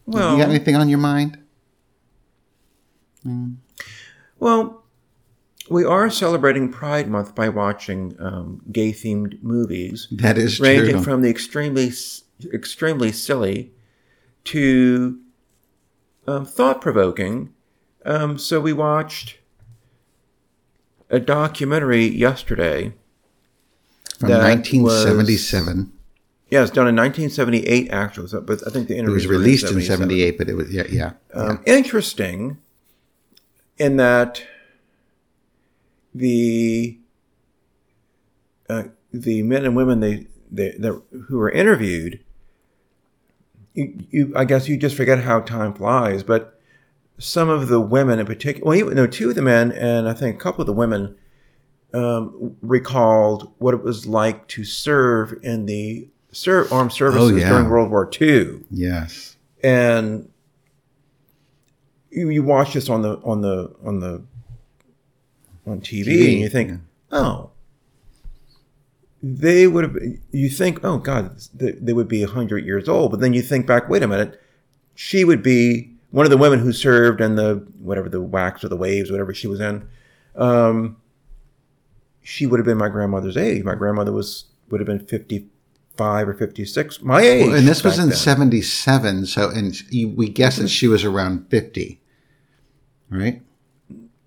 Well, 0.05 0.33
you 0.33 0.43
got 0.43 0.49
anything 0.49 0.75
on 0.75 0.87
your 0.89 0.99
mind? 0.99 1.37
well, 4.39 4.83
we 5.69 5.83
are 5.85 6.09
celebrating 6.09 6.71
Pride 6.71 7.07
Month 7.07 7.35
by 7.35 7.49
watching 7.49 8.15
um, 8.19 8.61
gay-themed 8.71 9.41
movies, 9.43 10.07
That 10.11 10.37
is 10.37 10.59
ranging 10.59 10.95
true. 10.95 11.03
from 11.03 11.21
the 11.21 11.29
extremely, 11.29 11.91
extremely 12.53 13.11
silly 13.11 13.71
to 14.45 15.19
um, 16.27 16.45
thought-provoking. 16.45 17.53
Um, 18.05 18.37
so 18.39 18.59
we 18.59 18.73
watched 18.73 19.37
a 21.11 21.19
documentary 21.19 22.07
yesterday. 22.07 22.93
From 24.17 24.29
that 24.29 24.41
1977. 24.43 25.91
Yeah, 26.49 26.63
it's 26.63 26.71
done 26.71 26.87
in 26.87 26.95
1978, 26.95 27.91
actually. 27.91 28.27
So, 28.27 28.41
but 28.41 28.65
I 28.67 28.71
think 28.71 28.87
the 28.87 28.95
It 28.95 28.99
interview 28.99 29.13
was 29.13 29.27
released 29.27 29.71
in 29.71 29.81
78, 29.81 30.37
but 30.37 30.49
it 30.49 30.55
was, 30.55 30.71
yeah, 30.73 30.83
yeah. 30.89 31.13
Um, 31.33 31.63
Interesting 31.65 32.57
in 33.77 33.97
that 33.97 34.43
the 36.13 36.99
uh, 38.69 38.83
the 39.13 39.43
men 39.43 39.65
and 39.65 39.75
women 39.75 40.01
they, 40.01 40.27
they, 40.51 40.71
that 40.71 41.01
who 41.27 41.37
were 41.37 41.49
interviewed, 41.49 42.19
you, 43.73 44.05
you 44.09 44.33
I 44.35 44.45
guess 44.45 44.67
you 44.67 44.77
just 44.77 44.95
forget 44.95 45.19
how 45.19 45.39
time 45.39 45.73
flies. 45.73 46.21
But 46.21 46.59
some 47.21 47.49
of 47.49 47.67
the 47.67 47.79
women 47.79 48.19
in 48.19 48.25
particular, 48.25 48.65
well, 48.67 48.75
even, 48.77 48.95
no, 48.95 49.05
two 49.07 49.29
of 49.29 49.35
the 49.35 49.41
men 49.41 49.71
and 49.71 50.09
I 50.09 50.13
think 50.13 50.35
a 50.35 50.39
couple 50.39 50.61
of 50.61 50.67
the 50.67 50.73
women 50.73 51.15
um, 51.93 52.55
recalled 52.61 53.51
what 53.59 53.73
it 53.73 53.83
was 53.83 54.05
like 54.07 54.47
to 54.49 54.63
serve 54.63 55.33
in 55.43 55.65
the 55.67 56.07
ser- 56.31 56.67
armed 56.73 56.93
services 56.93 57.31
Oh, 57.31 57.35
yeah. 57.35 57.49
during 57.49 57.69
World 57.69 57.91
War 57.91 58.09
II 58.19 58.61
Yes. 58.71 59.35
and 59.63 60.29
you, 62.09 62.29
you 62.29 62.43
watch 62.43 62.73
this 62.73 62.89
on 62.89 63.01
the 63.03 63.17
on 63.23 63.41
the 63.41 63.73
on 63.85 63.99
the 63.99 64.21
on 65.65 65.79
TV, 65.79 66.05
TV, 66.07 66.31
and 66.33 66.39
you 66.41 66.49
think, 66.49 66.69
yeah. 66.71 66.77
oh, 67.11 67.51
they 69.23 69.67
would 69.67 69.83
have. 69.83 69.97
You 70.31 70.49
think, 70.49 70.83
oh 70.83 70.97
God, 70.97 71.39
they, 71.53 71.71
they 71.73 71.93
would 71.93 72.07
be 72.07 72.23
hundred 72.23 72.65
years 72.65 72.89
old, 72.89 73.11
but 73.11 73.19
then 73.19 73.33
you 73.33 73.41
think 73.41 73.67
back, 73.67 73.87
wait 73.87 74.03
a 74.03 74.07
minute, 74.07 74.41
she 74.95 75.23
would 75.23 75.41
be 75.43 75.90
one 76.11 76.25
of 76.25 76.29
the 76.29 76.37
women 76.37 76.59
who 76.59 76.71
served 76.71 77.21
in 77.21 77.35
the 77.35 77.65
whatever 77.79 78.09
the 78.09 78.21
WACs 78.21 78.63
or 78.63 78.69
the 78.69 78.77
waves, 78.77 79.09
whatever 79.09 79.33
she 79.33 79.47
was 79.47 79.59
in. 79.59 79.87
Um, 80.35 80.97
she 82.21 82.45
would 82.45 82.59
have 82.59 82.65
been 82.65 82.77
my 82.77 82.89
grandmother's 82.89 83.37
age. 83.37 83.63
My 83.63 83.75
grandmother 83.75 84.11
was 84.11 84.45
would 84.69 84.79
have 84.79 84.87
been 84.87 85.05
fifty 85.05 85.47
five 85.97 86.27
or 86.27 86.33
fifty 86.33 86.65
six. 86.65 87.01
My 87.01 87.21
age, 87.21 87.47
Well, 87.47 87.55
and 87.55 87.67
this 87.67 87.83
was 87.83 87.99
in 87.99 88.11
77, 88.11 89.25
so, 89.25 89.49
and 89.49 89.81
we 90.15 90.29
guess 90.29 90.57
that 90.57 90.69
she 90.69 90.87
was 90.87 91.03
around 91.03 91.49
50, 91.49 92.01
right? 93.09 93.41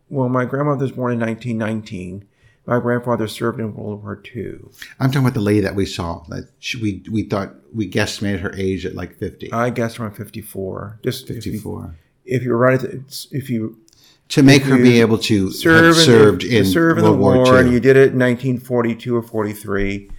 Well, 0.09 0.29
my 0.29 0.44
grandmother 0.44 0.83
was 0.85 0.92
born 0.92 1.12
in 1.14 1.20
1919. 1.20 2.27
My 2.66 2.81
grandfather 2.81 3.29
served 3.29 3.61
in 3.61 3.74
World 3.74 4.03
War 4.03 4.22
II. 4.35 4.59
I'm 4.98 5.11
talking 5.11 5.20
about 5.20 5.35
the 5.35 5.40
lady 5.40 5.61
that 5.61 5.74
we 5.74 5.85
saw. 5.85 6.24
That 6.29 6.48
she, 6.61 6.81
we 6.81 7.03
we 7.11 7.22
thought 7.24 7.53
we 7.74 7.90
guesstimated 7.90 8.40
her 8.40 8.55
age 8.57 8.87
at 8.87 8.94
like 8.94 9.18
50. 9.18 9.53
I 9.53 9.70
guessed 9.70 9.98
around 10.00 10.14
54. 10.14 11.00
Just 11.03 11.27
54. 11.29 11.94
If 12.24 12.42
you 12.42 12.50
were 12.53 12.57
right, 12.57 12.81
the- 12.81 13.03
if 13.33 13.50
you 13.50 13.79
To 14.31 14.42
make 14.42 14.62
her 14.62 14.79
be 14.79 15.00
able 15.00 15.18
to 15.18 15.50
serve 15.50 15.96
have 15.96 15.96
in, 15.98 16.03
served 16.05 16.42
the, 16.42 16.57
in, 16.59 16.64
serve 16.64 16.96
in 16.96 17.05
World 17.05 17.16
the 17.16 17.20
war, 17.20 17.37
War 17.37 17.59
and 17.61 17.70
you 17.70 17.81
did 17.81 17.96
it 17.96 18.12
in 18.12 18.18
1942 18.18 19.14
or 19.14 19.22
43, 19.22 20.11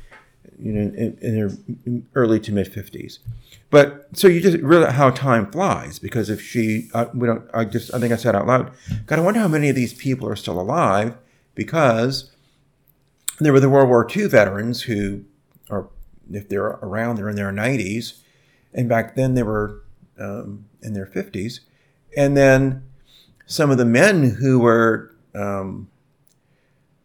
you 0.59 0.71
know, 0.71 0.81
in, 0.95 1.17
in 1.21 2.05
early 2.13 2.39
to 2.41 2.51
mid 2.51 2.71
50s. 2.71 3.17
But 3.71 4.07
so 4.13 4.27
you 4.27 4.39
just 4.39 4.57
realize 4.59 4.93
how 4.93 5.09
time 5.09 5.51
flies 5.51 5.97
because 5.97 6.29
if 6.29 6.39
she, 6.41 6.89
uh, 6.93 7.07
we 7.15 7.25
don't, 7.25 7.49
I 7.55 7.65
just, 7.65 7.91
I 7.91 7.99
think 7.99 8.13
I 8.13 8.17
said 8.17 8.35
out 8.35 8.45
loud, 8.45 8.71
God, 9.07 9.17
I 9.17 9.21
wonder 9.23 9.39
how 9.39 9.47
many 9.47 9.69
of 9.69 9.75
these 9.75 9.93
people 9.95 10.29
are 10.29 10.35
still 10.35 10.61
alive 10.61 11.17
because 11.55 12.31
there 13.39 13.53
were 13.53 13.59
the 13.59 13.69
World 13.69 13.89
War 13.89 14.07
II 14.13 14.27
veterans 14.27 14.83
who 14.83 15.23
are, 15.69 15.87
if 16.31 16.47
they're 16.49 16.65
around, 16.65 17.17
they're 17.17 17.29
in 17.29 17.35
their 17.35 17.51
90s, 17.51 18.21
and 18.73 18.87
back 18.87 19.15
then 19.15 19.33
they 19.33 19.43
were 19.43 19.83
um, 20.19 20.65
in 20.81 20.93
their 20.93 21.05
50s, 21.05 21.59
and 22.15 22.35
then 22.35 22.83
some 23.45 23.71
of 23.71 23.77
the 23.77 23.85
men 23.85 24.35
who 24.35 24.59
were 24.59 25.13
um, 25.33 25.89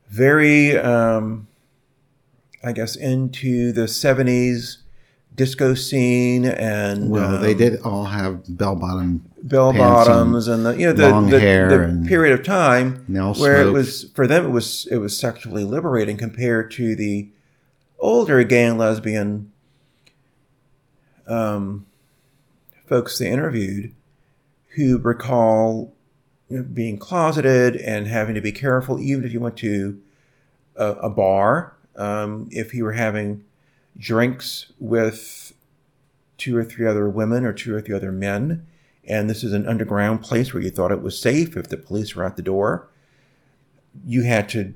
very, 0.09 0.77
um, 0.77 1.49
I 2.63 2.73
guess, 2.73 2.97
into 2.97 3.73
the 3.73 3.83
70s 3.83 4.79
disco 5.35 5.75
scene 5.75 6.45
and 6.45 7.11
well, 7.11 7.39
they 7.39 7.53
um, 7.53 7.59
did 7.59 7.81
all 7.83 8.05
have 8.05 8.43
bell 8.59 8.75
bottom. 8.75 9.25
bell 9.43 9.73
bottoms 9.73 10.49
and 10.49 10.67
the 10.67 10.73
you 10.77 10.87
know 10.87 10.93
the, 10.93 11.09
long 11.09 11.31
the, 11.31 11.41
hair 11.41 11.69
the 11.69 11.83
and 11.85 12.07
period 12.07 12.39
of 12.39 12.45
time 12.45 13.05
they 13.09 13.19
where 13.19 13.63
it 13.63 13.71
was 13.71 14.11
for 14.15 14.27
them 14.27 14.45
it 14.45 14.51
was 14.51 14.87
it 14.91 14.99
was 14.99 15.17
sexually 15.17 15.65
liberating 15.65 16.17
compared 16.17 16.71
to 16.71 16.97
the 16.97 17.29
older 17.99 18.43
gay 18.45 18.65
and 18.65 18.79
lesbian 18.79 19.51
um, 21.27 21.87
folks 22.87 23.19
they 23.19 23.31
interviewed 23.31 23.95
who 24.75 24.99
recall 24.99 25.95
you 26.49 26.59
know, 26.59 26.63
being 26.65 26.99
closeted 26.99 27.77
and 27.77 28.09
having 28.09 28.35
to 28.35 28.41
be 28.41 28.53
careful 28.53 28.99
even 28.99 29.25
if 29.25 29.33
you 29.33 29.39
went 29.39 29.57
to 29.57 30.01
a, 30.77 30.87
a 30.87 31.09
bar 31.09 31.77
um, 31.97 32.49
if 32.51 32.75
you 32.75 32.85
were 32.85 32.93
having 32.93 33.45
drinks 33.97 34.73
with 34.79 35.53
two 36.39 36.57
or 36.57 36.65
three 36.65 36.87
other 36.87 37.09
women 37.09 37.45
or 37.45 37.53
two 37.53 37.75
or 37.75 37.81
three 37.81 37.95
other 37.95 38.13
men. 38.13 38.67
And 39.05 39.29
this 39.29 39.45
is 39.45 39.53
an 39.53 39.67
underground 39.67 40.23
place 40.23 40.55
where 40.55 40.63
you 40.63 40.71
thought 40.71 40.93
it 40.93 41.03
was 41.03 41.21
safe 41.21 41.57
if 41.57 41.69
the 41.69 41.77
police 41.77 42.15
were 42.15 42.25
at 42.25 42.37
the 42.37 42.43
door. 42.43 42.89
You 44.07 44.23
had 44.23 44.49
to 44.51 44.75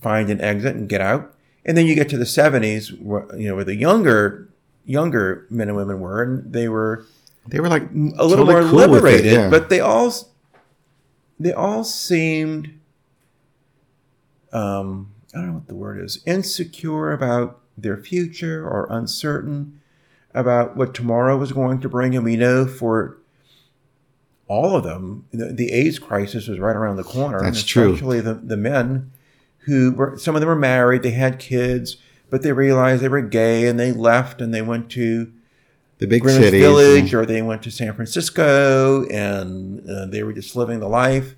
find 0.00 0.30
an 0.30 0.40
exit 0.40 0.76
and 0.76 0.88
get 0.88 1.00
out. 1.00 1.34
And 1.64 1.76
then 1.76 1.86
you 1.86 1.94
get 1.94 2.08
to 2.10 2.18
the 2.18 2.24
70s 2.24 3.00
where, 3.00 3.26
you 3.36 3.48
know 3.48 3.56
where 3.56 3.64
the 3.64 3.74
younger 3.74 4.48
younger 4.84 5.46
men 5.50 5.68
and 5.68 5.76
women 5.76 5.98
were 5.98 6.22
and 6.22 6.52
they 6.52 6.68
were 6.68 7.04
They 7.48 7.58
were 7.58 7.68
like 7.68 7.90
a 7.90 8.24
little 8.24 8.46
totally 8.46 8.52
more 8.52 8.62
cool 8.62 8.72
with 8.72 8.84
it, 8.84 8.90
liberated 8.90 9.32
yeah. 9.32 9.50
but 9.50 9.68
they 9.68 9.80
all 9.80 10.12
they 11.40 11.52
all 11.52 11.82
seemed 11.82 12.78
um 14.52 15.12
i 15.34 15.38
don't 15.38 15.48
know 15.48 15.54
what 15.54 15.66
the 15.66 15.74
word 15.74 16.00
is 16.00 16.22
insecure 16.24 17.12
about 17.12 17.60
their 17.76 17.96
future 17.96 18.66
or 18.66 18.86
uncertain 18.90 19.80
about 20.34 20.76
what 20.76 20.94
tomorrow 20.94 21.36
was 21.36 21.52
going 21.52 21.80
to 21.80 21.88
bring 21.88 22.14
and 22.14 22.24
we 22.24 22.36
know 22.36 22.66
for 22.66 23.18
all 24.48 24.76
of 24.76 24.84
them 24.84 25.24
the, 25.32 25.52
the 25.52 25.72
aids 25.72 25.98
crisis 25.98 26.46
was 26.46 26.58
right 26.58 26.76
around 26.76 26.96
the 26.96 27.04
corner 27.04 27.40
That's 27.40 27.60
and 27.60 27.68
true. 27.68 27.92
especially 27.94 28.20
the, 28.20 28.34
the 28.34 28.56
men 28.56 29.10
who 29.60 29.92
were 29.92 30.18
some 30.18 30.34
of 30.34 30.40
them 30.40 30.48
were 30.48 30.56
married 30.56 31.02
they 31.02 31.10
had 31.10 31.38
kids 31.38 31.96
but 32.30 32.42
they 32.42 32.52
realized 32.52 33.02
they 33.02 33.08
were 33.08 33.22
gay 33.22 33.66
and 33.66 33.78
they 33.78 33.92
left 33.92 34.40
and 34.40 34.52
they 34.52 34.62
went 34.62 34.90
to 34.90 35.32
the 35.98 36.06
big 36.06 36.22
Greenwich 36.22 36.44
cities. 36.44 36.60
Village, 36.60 37.14
or 37.14 37.24
they 37.24 37.42
went 37.42 37.62
to 37.62 37.70
San 37.70 37.94
Francisco, 37.94 39.06
and 39.06 39.88
uh, 39.88 40.06
they 40.06 40.22
were 40.22 40.32
just 40.32 40.54
living 40.54 40.80
the 40.80 40.88
life. 40.88 41.34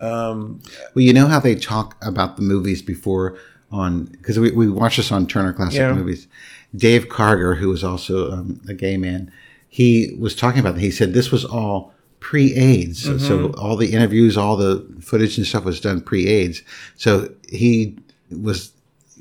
Um, 0.00 0.60
Well, 0.94 1.04
you 1.04 1.12
know 1.12 1.28
how 1.28 1.38
they 1.38 1.54
talk 1.54 1.96
about 2.04 2.36
the 2.36 2.42
movies 2.42 2.82
before 2.82 3.38
on 3.74 4.04
because 4.04 4.38
we, 4.38 4.50
we 4.52 4.70
watched 4.70 4.96
this 4.98 5.10
on 5.12 5.26
Turner 5.26 5.52
Classic 5.52 5.78
Yeah. 5.78 5.92
Movies. 5.92 6.28
Dave 6.76 7.08
Karger, 7.08 7.56
who 7.58 7.68
was 7.68 7.84
also 7.84 8.30
um, 8.32 8.60
a 8.68 8.74
gay 8.74 8.96
man, 8.96 9.30
he 9.68 10.16
was 10.18 10.34
talking 10.34 10.60
about 10.60 10.74
that. 10.74 10.80
He 10.80 10.90
said 10.90 11.12
this 11.12 11.30
was 11.30 11.44
all 11.44 11.92
pre-AIDS, 12.20 13.02
so- 13.04 13.18
so 13.18 13.38
Mm-hmm. 13.48 13.60
all 13.60 13.76
the 13.76 13.92
interviews, 13.92 14.36
all 14.36 14.56
the 14.56 14.84
footage 15.00 15.36
and 15.38 15.46
stuff 15.46 15.64
was 15.64 15.80
done 15.80 16.00
pre-AIDS. 16.00 16.62
So 16.96 17.32
he 17.48 17.96
was 18.30 18.72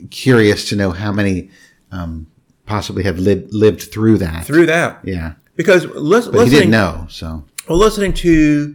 curious 0.10 0.70
to 0.70 0.76
know 0.76 0.92
how 0.92 1.12
many 1.12 1.50
um, 1.92 2.28
possibly 2.66 3.04
have 3.04 3.20
lived 3.20 3.54
lived 3.54 3.82
through 3.92 4.18
that. 4.20 4.46
through 4.46 4.66
that, 4.68 5.00
yeah, 5.04 5.34
because 5.56 5.86
lis- 5.88 6.28
but 6.28 6.46
he 6.48 6.50
didn't 6.50 6.72
know. 6.72 7.06
So 7.10 7.44
well, 7.70 7.78
listening 7.78 8.14
to 8.14 8.74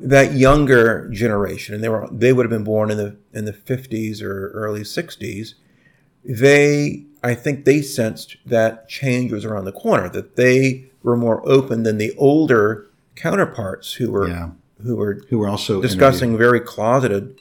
that 0.00 0.34
younger 0.34 1.08
generation, 1.10 1.74
and 1.74 1.82
they 1.82 1.88
were 1.88 2.08
they 2.12 2.32
would 2.32 2.44
have 2.44 2.50
been 2.50 2.64
born 2.64 2.90
in 2.90 2.96
the 2.96 3.16
in 3.32 3.44
the 3.44 3.52
fifties 3.52 4.22
or 4.22 4.50
early 4.50 4.84
sixties. 4.84 5.54
They, 6.24 7.04
I 7.22 7.34
think, 7.34 7.64
they 7.64 7.80
sensed 7.80 8.36
that 8.44 8.88
change 8.88 9.32
was 9.32 9.44
around 9.44 9.64
the 9.64 9.72
corner. 9.72 10.08
That 10.08 10.36
they 10.36 10.86
were 11.02 11.16
more 11.16 11.46
open 11.48 11.84
than 11.84 11.96
the 11.98 12.12
older 12.18 12.86
counterparts 13.16 13.94
who 13.94 14.10
were 14.12 14.28
Yeah. 14.28 14.50
who 14.82 14.96
were 14.96 15.22
who 15.28 15.38
were 15.38 15.48
also 15.48 15.80
discussing 15.80 16.36
very 16.36 16.60
closeted 16.60 17.40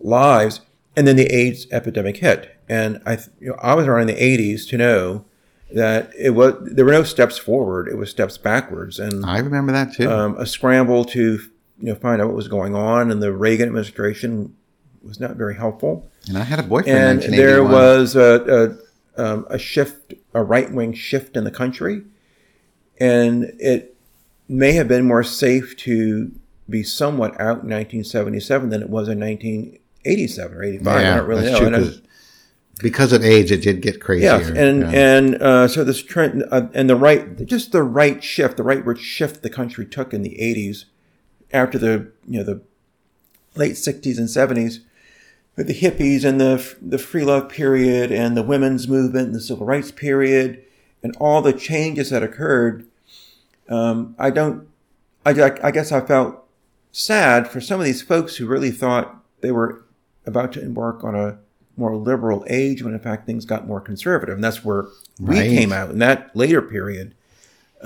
lives, 0.00 0.60
and 0.96 1.06
then 1.06 1.16
the 1.16 1.26
AIDS 1.26 1.66
epidemic 1.70 2.18
hit. 2.18 2.50
And 2.68 3.00
I, 3.06 3.18
you 3.40 3.48
know, 3.50 3.56
I 3.62 3.74
was 3.74 3.86
around 3.86 4.08
in 4.10 4.16
the 4.16 4.20
'80s 4.20 4.68
to 4.70 4.76
know 4.76 5.24
that 5.72 6.10
it 6.18 6.30
was 6.30 6.54
there 6.62 6.84
were 6.84 6.92
no 6.92 7.02
steps 7.04 7.38
forward; 7.38 7.88
it 7.88 7.96
was 7.96 8.10
steps 8.10 8.38
backwards, 8.38 8.98
and 8.98 9.24
I 9.24 9.38
remember 9.38 9.72
that 9.72 9.92
too. 9.94 10.10
um, 10.10 10.36
a 10.38 10.46
scramble 10.46 11.04
to 11.06 11.38
you 11.80 11.86
know 11.88 11.94
find 11.94 12.20
out 12.20 12.28
what 12.28 12.36
was 12.36 12.48
going 12.48 12.74
on. 12.74 13.10
And 13.10 13.22
the 13.22 13.32
Reagan 13.32 13.66
administration 13.68 14.54
was 15.02 15.20
not 15.20 15.36
very 15.36 15.54
helpful. 15.56 16.08
and 16.28 16.36
I 16.38 16.42
had 16.44 16.58
a 16.58 16.62
boyfriend. 16.62 17.22
And 17.22 17.34
there 17.34 17.62
was 17.62 18.16
a, 18.16 18.78
a, 19.16 19.22
um, 19.22 19.46
a 19.50 19.58
shift, 19.58 20.14
a 20.34 20.42
right 20.42 20.70
wing 20.72 20.92
shift 20.94 21.36
in 21.36 21.44
the 21.44 21.50
country. 21.50 22.02
And 22.98 23.44
it 23.58 23.96
may 24.48 24.72
have 24.72 24.88
been 24.88 25.06
more 25.06 25.22
safe 25.22 25.76
to 25.78 26.32
be 26.68 26.82
somewhat 26.82 27.32
out 27.34 27.62
in 27.62 27.70
1977 27.70 28.70
than 28.70 28.82
it 28.82 28.88
was 28.90 29.08
in 29.08 29.20
1987 29.20 30.56
or 30.56 30.62
85. 30.64 30.86
I 30.96 31.02
don't 31.16 31.26
really 31.28 31.42
that's 31.42 31.60
know. 31.60 31.68
true, 31.70 31.78
'cause 31.78 32.02
because 32.82 33.12
of 33.12 33.24
age, 33.24 33.50
it 33.52 33.62
did 33.62 33.80
get 33.80 34.00
crazier. 34.00 34.38
Yes, 34.38 34.48
and 34.50 34.80
Yeah. 34.82 34.90
and 35.16 35.34
uh, 35.42 35.68
so 35.68 35.82
this 35.84 36.02
trend 36.02 36.44
uh, 36.50 36.66
and 36.74 36.90
the 36.90 36.96
right, 36.96 37.46
just 37.46 37.72
the 37.72 37.82
right 37.82 38.22
shift, 38.22 38.56
the 38.58 38.62
rightward 38.64 38.98
shift 38.98 39.42
the 39.42 39.48
country 39.50 39.86
took 39.86 40.12
in 40.12 40.22
the 40.22 40.36
'80s, 40.40 40.84
after 41.52 41.78
the 41.78 42.10
you 42.26 42.38
know 42.38 42.44
the 42.44 42.62
late 43.54 43.72
'60s 43.72 44.18
and 44.18 44.28
'70s, 44.28 44.80
with 45.56 45.66
the 45.66 45.74
hippies 45.74 46.24
and 46.24 46.40
the 46.40 46.76
the 46.80 46.98
free 46.98 47.24
love 47.24 47.48
period 47.48 48.12
and 48.12 48.36
the 48.36 48.42
women's 48.42 48.86
movement 48.88 49.26
and 49.26 49.34
the 49.34 49.40
civil 49.40 49.66
rights 49.66 49.90
period 49.90 50.62
and 51.02 51.16
all 51.18 51.42
the 51.42 51.52
changes 51.52 52.10
that 52.10 52.22
occurred. 52.22 52.86
Um, 53.68 54.14
I 54.18 54.30
don't. 54.30 54.68
I, 55.24 55.30
I 55.62 55.70
guess 55.72 55.90
I 55.90 56.00
felt 56.00 56.44
sad 56.92 57.48
for 57.48 57.60
some 57.60 57.80
of 57.80 57.86
these 57.86 58.00
folks 58.00 58.36
who 58.36 58.46
really 58.46 58.70
thought 58.70 59.22
they 59.40 59.50
were 59.50 59.84
about 60.24 60.52
to 60.52 60.62
embark 60.62 61.04
on 61.04 61.14
a 61.14 61.38
more 61.76 61.94
liberal 61.94 62.44
age 62.48 62.82
when 62.82 62.94
in 62.94 63.00
fact 63.00 63.26
things 63.26 63.44
got 63.44 63.66
more 63.66 63.80
conservative 63.80 64.34
and 64.34 64.42
that's 64.42 64.64
where 64.64 64.86
we 65.20 65.36
came 65.36 65.72
out 65.72 65.90
in 65.90 65.98
that 65.98 66.34
later 66.34 66.62
period 66.62 67.14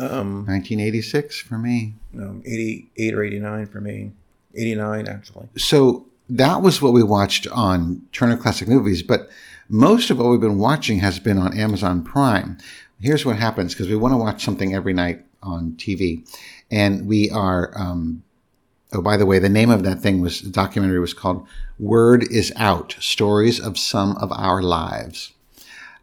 um 0.00 0.46
1986 0.46 1.40
for 1.40 1.58
me. 1.58 1.94
no, 2.12 2.40
88 2.44 3.14
or 3.14 3.22
89 3.22 3.66
for 3.66 3.80
me 3.80 4.12
89 4.54 5.08
actually 5.08 5.48
So 5.56 6.06
that 6.30 6.62
was 6.62 6.80
what 6.80 6.92
we 6.92 7.02
watched 7.02 7.46
on 7.48 8.02
Turner 8.12 8.36
Classic 8.36 8.68
Movies, 8.68 9.02
but 9.02 9.28
most 9.68 10.10
of 10.10 10.18
what 10.18 10.28
we've 10.28 10.40
been 10.40 10.58
watching 10.58 11.00
has 11.00 11.18
been 11.18 11.38
on 11.38 11.56
Amazon 11.58 12.02
Prime. 12.02 12.58
Here's 13.00 13.26
what 13.26 13.36
happens 13.36 13.74
because 13.74 13.88
we 13.88 13.96
want 13.96 14.12
to 14.12 14.18
watch 14.18 14.44
something 14.44 14.74
every 14.74 14.92
night 14.92 15.24
on 15.42 15.72
TV, 15.72 16.28
and 16.70 17.06
we 17.06 17.30
are. 17.30 17.72
Um, 17.76 18.22
oh, 18.92 19.00
by 19.00 19.16
the 19.16 19.26
way, 19.26 19.38
the 19.38 19.48
name 19.48 19.70
of 19.70 19.84
that 19.84 20.00
thing 20.00 20.20
was 20.20 20.42
the 20.42 20.50
documentary 20.50 21.00
was 21.00 21.14
called 21.14 21.46
"Word 21.78 22.24
Is 22.30 22.52
Out: 22.56 22.96
Stories 23.00 23.58
of 23.58 23.78
Some 23.78 24.16
of 24.18 24.30
Our 24.32 24.62
Lives." 24.62 25.32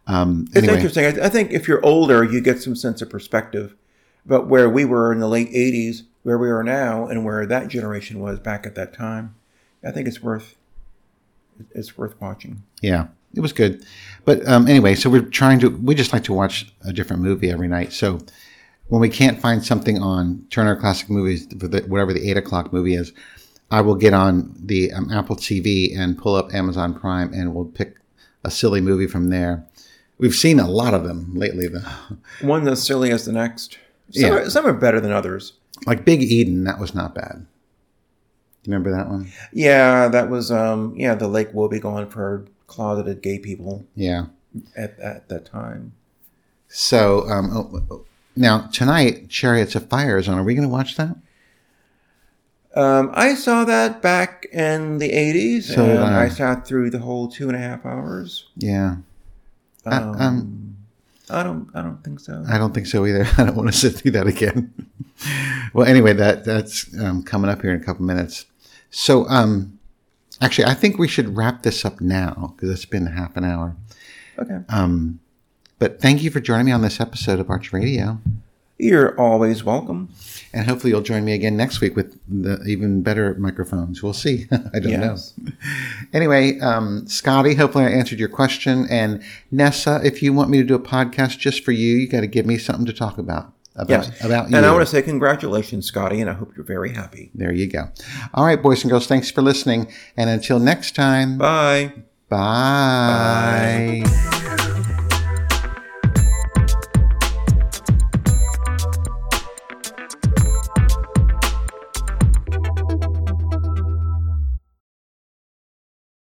Um, 0.07 0.47
it's 0.53 0.67
interesting 0.67 1.05
I, 1.05 1.25
I 1.25 1.29
think 1.29 1.51
if 1.51 1.67
you're 1.67 1.85
older 1.85 2.23
you 2.23 2.39
get 2.39 2.61
some 2.61 2.77
sense 2.77 3.01
of 3.01 3.09
perspective 3.09 3.75
about 4.27 4.47
where 4.47 4.69
we 4.69 4.85
were 4.85 5.11
in 5.11 5.19
the 5.19 5.27
late 5.27 5.49
80s 5.51 6.03
where 6.23 6.37
we 6.37 6.49
are 6.49 6.63
now 6.63 7.07
and 7.07 7.25
where 7.25 7.45
that 7.45 7.69
generation 7.69 8.19
was 8.19 8.39
back 8.39 8.65
at 8.67 8.75
that 8.75 8.93
time 8.93 9.33
i 9.83 9.89
think 9.91 10.07
it's 10.07 10.21
worth 10.21 10.55
it's 11.73 11.97
worth 11.97 12.19
watching 12.21 12.63
Yeah, 12.81 13.07
it 13.33 13.41
was 13.41 13.53
good. 13.53 13.85
But 14.25 14.47
um, 14.47 14.67
anyway, 14.67 14.95
so 14.95 15.09
we're 15.09 15.21
trying 15.21 15.59
to, 15.59 15.69
we 15.69 15.95
just 15.95 16.13
like 16.13 16.23
to 16.25 16.33
watch 16.33 16.71
a 16.83 16.93
different 16.93 17.21
movie 17.21 17.49
every 17.49 17.67
night. 17.67 17.93
So 17.93 18.19
when 18.87 19.01
we 19.01 19.09
can't 19.09 19.39
find 19.39 19.63
something 19.63 20.01
on 20.01 20.45
Turner 20.49 20.75
Classic 20.75 21.09
Movies, 21.09 21.47
for 21.59 21.67
the, 21.67 21.81
whatever 21.81 22.13
the 22.13 22.29
eight 22.29 22.37
o'clock 22.37 22.71
movie 22.71 22.95
is, 22.95 23.13
I 23.69 23.81
will 23.81 23.95
get 23.95 24.13
on 24.13 24.53
the 24.57 24.93
um, 24.93 25.11
Apple 25.11 25.35
TV 25.35 25.97
and 25.97 26.17
pull 26.17 26.35
up 26.35 26.53
Amazon 26.53 26.93
Prime, 26.97 27.33
and 27.33 27.53
we'll 27.53 27.65
pick 27.65 27.97
a 28.43 28.51
silly 28.51 28.79
movie 28.79 29.07
from 29.07 29.29
there. 29.29 29.65
We've 30.17 30.33
seen 30.33 30.59
a 30.59 30.69
lot 30.69 30.93
of 30.93 31.03
them 31.03 31.35
lately, 31.35 31.67
though. 31.67 32.17
One 32.41 32.63
that's 32.63 32.83
silly 32.83 33.11
as 33.11 33.25
the 33.25 33.33
next. 33.33 33.77
Some, 34.11 34.23
Yeah. 34.31 34.37
are, 34.39 34.49
some 34.49 34.65
are 34.65 34.73
better 34.73 34.99
than 34.99 35.11
others. 35.11 35.53
Like 35.85 36.05
Big 36.05 36.21
Eden, 36.23 36.63
that 36.63 36.79
was 36.79 36.95
not 36.95 37.13
bad. 37.13 37.45
Do 38.63 38.71
you 38.71 38.73
remember 38.77 38.91
that 38.91 39.09
one? 39.09 39.31
Yeah, 39.53 40.07
that 40.09 40.29
was 40.29 40.51
um 40.51 40.93
yeah, 40.97 41.15
the 41.15 41.27
lake 41.27 41.53
will 41.53 41.69
be 41.69 41.79
gone 41.79 42.09
for 42.09 42.45
closeted 42.67 43.21
gay 43.21 43.39
people 43.39 43.85
Yeah. 43.95 44.25
at, 44.75 44.99
at 44.99 45.29
that 45.29 45.45
time. 45.45 45.93
So 46.67 47.27
um, 47.29 47.49
oh, 47.55 47.81
oh, 47.91 48.05
now 48.35 48.67
tonight, 48.73 49.29
Chariots 49.29 49.75
of 49.75 49.87
Fire 49.87 50.17
is 50.17 50.27
on. 50.27 50.37
Are 50.37 50.43
we 50.43 50.53
going 50.55 50.67
to 50.67 50.71
watch 50.73 50.95
that? 50.97 51.15
Um, 52.75 53.09
I 53.13 53.33
saw 53.33 53.63
that 53.65 54.01
back 54.01 54.45
in 54.51 54.99
the 54.99 55.11
eighties, 55.11 55.73
So 55.73 55.83
and 55.85 55.99
I. 56.03 56.25
I 56.25 56.29
sat 56.29 56.67
through 56.67 56.89
the 56.91 56.99
whole 56.99 57.27
two 57.27 57.47
and 57.47 57.55
a 57.55 57.59
half 57.59 57.85
hours. 57.85 58.45
Yeah. 58.57 58.97
I- 59.85 59.97
Um, 59.97 60.21
um, 60.21 60.77
I 61.29 61.43
don't, 61.43 61.69
I 61.73 61.81
don't 61.81 62.03
think 62.03 62.19
so. 62.19 62.43
I 62.47 62.57
don't 62.57 62.73
think 62.73 62.87
so 62.87 63.05
either. 63.05 63.27
I 63.37 63.45
don't 63.45 63.55
want 63.55 63.67
to 63.67 63.77
sit 63.77 63.95
through 63.95 64.11
that 64.11 64.27
again. 64.27 64.73
well, 65.73 65.85
anyway, 65.87 66.13
that 66.13 66.45
that's 66.45 66.87
um, 66.99 67.23
coming 67.23 67.49
up 67.49 67.61
here 67.61 67.73
in 67.73 67.81
a 67.81 67.83
couple 67.83 68.05
minutes. 68.05 68.45
So, 68.89 69.27
um, 69.27 69.77
actually, 70.41 70.65
I 70.65 70.73
think 70.73 70.97
we 70.97 71.07
should 71.07 71.35
wrap 71.35 71.63
this 71.63 71.83
up 71.83 71.99
now 71.99 72.53
because 72.55 72.69
it's 72.69 72.85
been 72.85 73.05
half 73.07 73.35
an 73.35 73.43
hour. 73.43 73.75
okay, 74.39 74.59
Um, 74.69 75.19
but 75.79 76.01
thank 76.01 76.23
you 76.23 76.31
for 76.31 76.39
joining 76.39 76.65
me 76.67 76.71
on 76.71 76.81
this 76.81 76.99
episode 77.01 77.39
of 77.39 77.49
Arch 77.49 77.73
Radio, 77.73 78.19
you're 78.77 79.19
always 79.19 79.63
welcome. 79.63 80.09
and 80.53 80.65
hopefully 80.65 80.91
you'll 80.91 81.01
join 81.01 81.23
me 81.25 81.33
again 81.33 81.55
next 81.57 81.81
week 81.81 81.95
with 81.95 82.17
the 82.27 82.63
even 82.65 83.01
better 83.03 83.35
microphones. 83.35 84.01
We'll 84.01 84.13
see. 84.13 84.47
I 84.51 84.79
don't 84.79 84.89
Yes. 84.91 85.33
know. 85.37 85.51
Anyway, 86.13 86.57
um, 86.59 87.05
Scotty, 87.07 87.53
hopefully 87.53 87.83
I 87.85 87.89
answered 87.89 88.17
your 88.17 88.29
question. 88.29 88.87
And 88.89 89.21
Nessa, 89.51 89.99
if 90.03 90.23
you 90.23 90.33
want 90.33 90.49
me 90.49 90.57
to 90.59 90.63
do 90.63 90.73
a 90.73 90.79
podcast 90.79 91.37
just 91.37 91.63
for 91.65 91.73
you, 91.73 91.97
you 91.97 92.07
got 92.07 92.21
to 92.21 92.27
give 92.27 92.45
me 92.45 92.57
something 92.57 92.85
to 92.85 92.93
talk 92.93 93.17
about. 93.17 93.53
About, 93.75 93.89
Yes. 94.07 94.25
about 94.25 94.49
you. 94.49 94.57
And 94.57 94.65
I 94.65 94.71
want 94.71 94.81
to 94.87 94.89
say 94.91 95.03
congratulations, 95.03 95.85
Scotty, 95.85 96.19
and 96.21 96.29
I 96.29 96.33
hope 96.33 96.53
you're 96.55 96.65
very 96.65 96.93
happy. 96.93 97.29
There 97.35 97.53
you 97.53 97.67
go. 97.67 97.89
All 98.33 98.45
right, 98.45 98.59
boys 98.59 98.83
and 98.83 98.89
girls, 98.89 99.05
thanks 99.05 99.29
for 99.29 99.43
listening. 99.43 99.87
And 100.15 100.29
until 100.31 100.57
next 100.59 100.95
time, 100.95 101.37
Bye. 101.37 101.93
bye. 102.29 104.01
Bye. 104.05 104.76